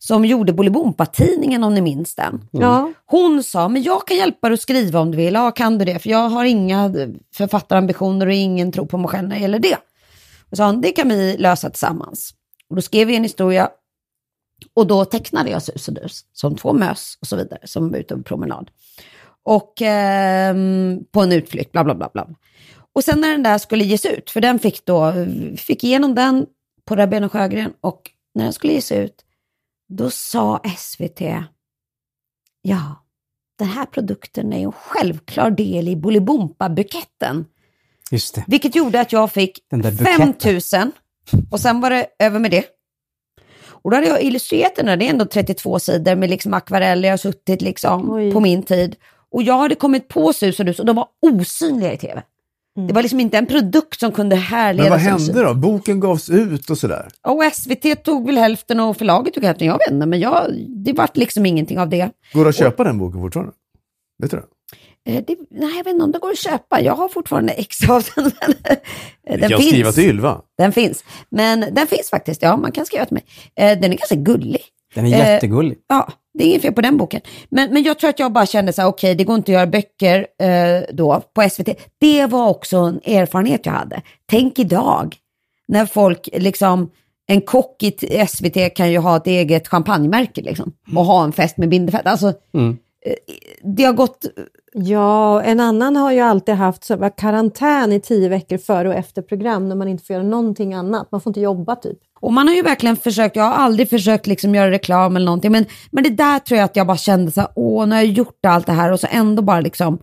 [0.03, 2.47] som gjorde Bolibompa-tidningen, om ni minns den.
[2.51, 2.93] Ja.
[3.05, 5.33] Hon sa, men jag kan hjälpa dig att skriva om du vill.
[5.33, 5.99] Ja, kan du det?
[5.99, 6.93] För jag har inga
[7.35, 9.77] författarambitioner och ingen tro på mig själv när det gäller det.
[10.49, 12.33] Och sa hon, det kan vi lösa tillsammans.
[12.69, 13.69] Och då skrev vi en historia
[14.73, 17.97] och då tecknade jag Sus och Dus som två möss och så vidare som var
[17.97, 18.71] ute på promenad.
[19.43, 22.09] Och ehm, på en utflykt, bla bla bla.
[22.13, 22.27] bla.
[22.93, 25.13] Och sen när den där skulle ges ut, för den fick då,
[25.57, 26.45] fick igenom den
[26.85, 28.01] på Rabén och Sjögren och
[28.35, 29.25] när den skulle ges ut,
[29.91, 31.21] då sa SVT,
[32.61, 33.05] ja,
[33.59, 37.45] den här produkten är en självklar del i Bolibompa-buketten.
[38.11, 38.43] Just det.
[38.47, 40.91] Vilket gjorde att jag fick Den där 5 buketten.
[41.31, 42.65] 000 och sen var det över med det.
[43.63, 47.07] Och då hade jag illustrerat den där, det är ändå 32 sidor med liksom akvareller,
[47.07, 48.31] jag har suttit liksom Oj.
[48.31, 48.95] på min tid.
[49.31, 52.23] Och jag hade kommit på sus och dus och de var osynliga i tv.
[52.75, 54.89] Det var liksom inte en produkt som kunde härledas.
[54.89, 55.53] Men vad hände då?
[55.53, 57.07] Boken gavs ut och sådär.
[57.27, 60.93] Och SVT tog väl hälften och förlaget tog hälften, jag vet inte, men jag, det
[60.93, 62.11] vart liksom ingenting av det.
[62.33, 63.53] Går det att köpa den boken fortfarande?
[64.21, 64.43] Vet du det?
[65.05, 65.35] Eh, det.
[65.51, 66.81] Nej, jag vet inte om det går att köpa.
[66.81, 68.31] Jag har fortfarande ex av den.
[69.39, 69.69] den kan finns.
[69.69, 70.41] skriva till Ylva.
[70.57, 71.03] Den finns.
[71.31, 73.23] Men den finns faktiskt, ja, man kan skriva till mig.
[73.55, 74.61] Eh, Den är ganska gullig.
[74.95, 75.77] Den är Eh, jättegullig.
[75.87, 77.21] Ja, det är inget fel på den boken.
[77.49, 79.53] Men, men jag tror att jag bara kände så här, okej, det går inte att
[79.53, 81.69] göra böcker eh, då på SVT.
[81.99, 84.01] Det var också en erfarenhet jag hade.
[84.25, 85.15] Tänk idag,
[85.67, 86.89] när folk liksom,
[87.27, 91.57] en kock i SVT kan ju ha ett eget champagnemärke liksom, och ha en fest
[91.57, 92.07] med Bindefett.
[92.07, 92.77] Alltså, Mm.
[93.05, 93.13] eh,
[93.63, 94.25] det har gått,
[94.73, 98.95] Ja, en annan har ju alltid haft så, var karantän i tio veckor före och
[98.95, 101.11] efter program när man inte får göra någonting annat.
[101.11, 101.97] Man får inte jobba typ.
[102.21, 105.51] Och man har ju verkligen försökt, jag har aldrig försökt liksom göra reklam eller någonting,
[105.51, 108.01] men, men det där tror jag att jag bara kände så här, åh, nu har
[108.01, 108.91] jag gjort allt det här.
[108.91, 109.99] Och så ändå bara liksom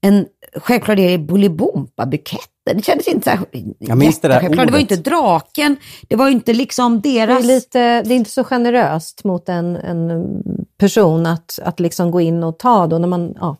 [0.00, 2.76] en självklart är det Bolibompa-buketten.
[2.76, 3.46] Det kändes inte så här
[3.78, 4.48] Jag minns det där.
[4.48, 5.76] Det var ju inte draken,
[6.08, 7.44] det var ju inte liksom Det är, deras...
[7.44, 10.26] lite, det är inte så generöst mot en, en
[10.78, 13.56] person att, att liksom gå in och ta då när man, ja,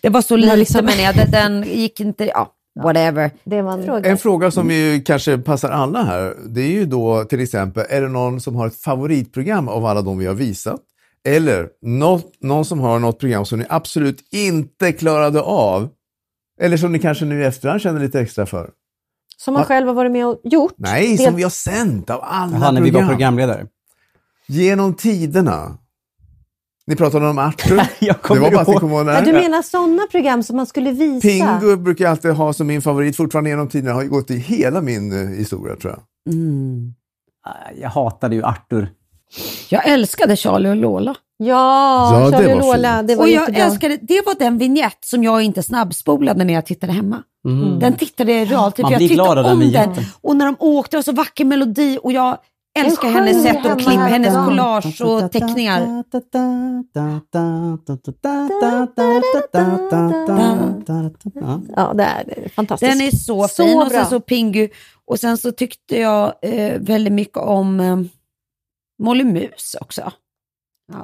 [0.00, 2.52] Det var så lite liksom- men jag, den, den gick inte, ja,
[2.82, 3.30] whatever.
[3.44, 7.24] det var en En fråga som ju kanske passar alla här, det är ju då
[7.24, 10.80] till exempel, är det någon som har ett favoritprogram av alla de vi har visat?
[11.28, 15.88] Eller något, någon som har något program som ni absolut inte klarade av?
[16.60, 18.70] Eller som ni kanske nu i efterhand känner lite extra för?
[19.36, 19.66] Som man Va?
[19.66, 20.72] själv har varit med och gjort.
[20.76, 23.06] Nej, Det- som vi har sänt av alla Jaha, när vi program.
[23.06, 23.66] var programledare.
[24.46, 25.78] Genom tiderna.
[26.88, 27.76] Ni pratade om Arthur.
[27.98, 30.56] Jag det kommer var bara att ni kom ihåg Ja, du menar sådana program som
[30.56, 31.28] man skulle visa?
[31.28, 33.94] Pingu brukar jag alltid ha som min favorit, fortfarande genom tiderna.
[33.94, 36.34] Har ju gått i hela min eh, historia tror jag.
[36.34, 36.94] Mm.
[37.80, 38.88] Jag hatade ju Arthur.
[39.68, 41.14] Jag älskade Charlie och Lola.
[41.36, 44.98] Ja, Ja, det Charlie var Lola, det var och jag älskade, det var den vignett
[45.04, 47.22] som jag inte snabbspolade när jag tittade hemma.
[47.48, 47.78] Mm.
[47.78, 49.68] Den tittade jag i realtid, Man jag blir tyckte glad av den om den.
[49.68, 50.04] vignetten.
[50.20, 52.38] Och när de åkte, det var så vacker melodi och jag
[52.86, 56.04] älskar hennes sätt att klippa, hennes collage och teckningar.
[61.34, 61.60] Ja.
[61.76, 62.92] Ja, det är, fantastiskt.
[62.92, 63.78] Den är så Så fin.
[63.78, 64.68] och sen så Pingu.
[65.04, 67.98] Och sen så tyckte jag eh, väldigt mycket om eh,
[69.02, 70.12] Molly Mus också.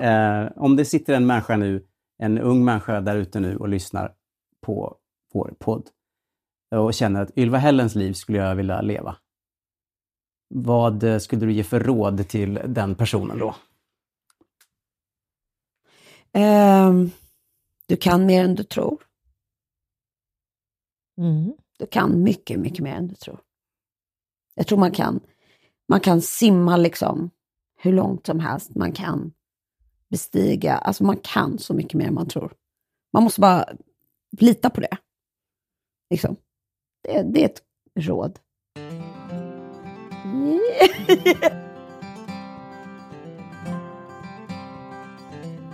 [0.03, 1.85] Eh, om det sitter en människa nu,
[2.23, 4.13] en ung människa där ute nu och lyssnar
[4.67, 4.97] på
[5.35, 5.89] vår podd
[6.77, 9.17] och känner att Ylva Hellens liv skulle jag vilja leva.
[10.57, 13.55] Vad eh, skulle du ge för råd till den personen då?
[16.33, 17.11] Ehm,
[17.87, 19.03] du kan mer än du tror.
[21.19, 21.53] Mm.
[21.79, 23.41] Du kan mycket, mycket mer än du tror.
[24.55, 25.21] Jag tror man kan,
[25.89, 27.31] man kan simma liksom
[27.77, 28.75] hur långt som helst.
[28.75, 29.33] Man kan
[30.09, 32.53] bestiga, alltså man kan så mycket mer än man tror.
[33.13, 33.69] Man måste bara
[34.31, 34.99] lita på det.
[36.11, 36.37] Liksom.
[37.03, 37.63] Det, det är ett
[37.95, 38.39] råd.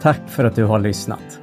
[0.01, 1.41] Tack för att du har lyssnat.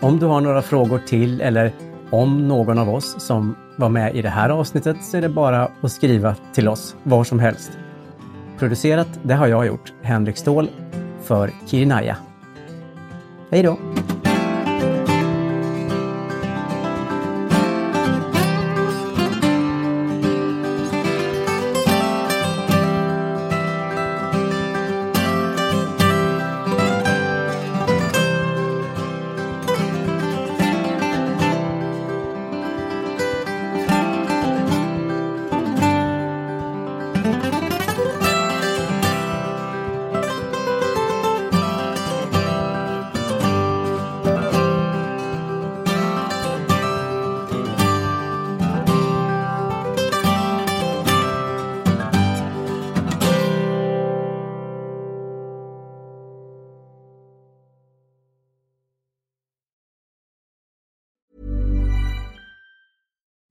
[0.00, 1.72] Om du har några frågor till eller
[2.10, 5.68] om någon av oss som var med i det här avsnittet så är det bara
[5.80, 7.78] att skriva till oss var som helst.
[8.58, 10.70] Producerat, det har jag gjort, Henrik Ståhl,
[11.22, 12.16] för Kirinaya.
[13.50, 13.78] Hej då!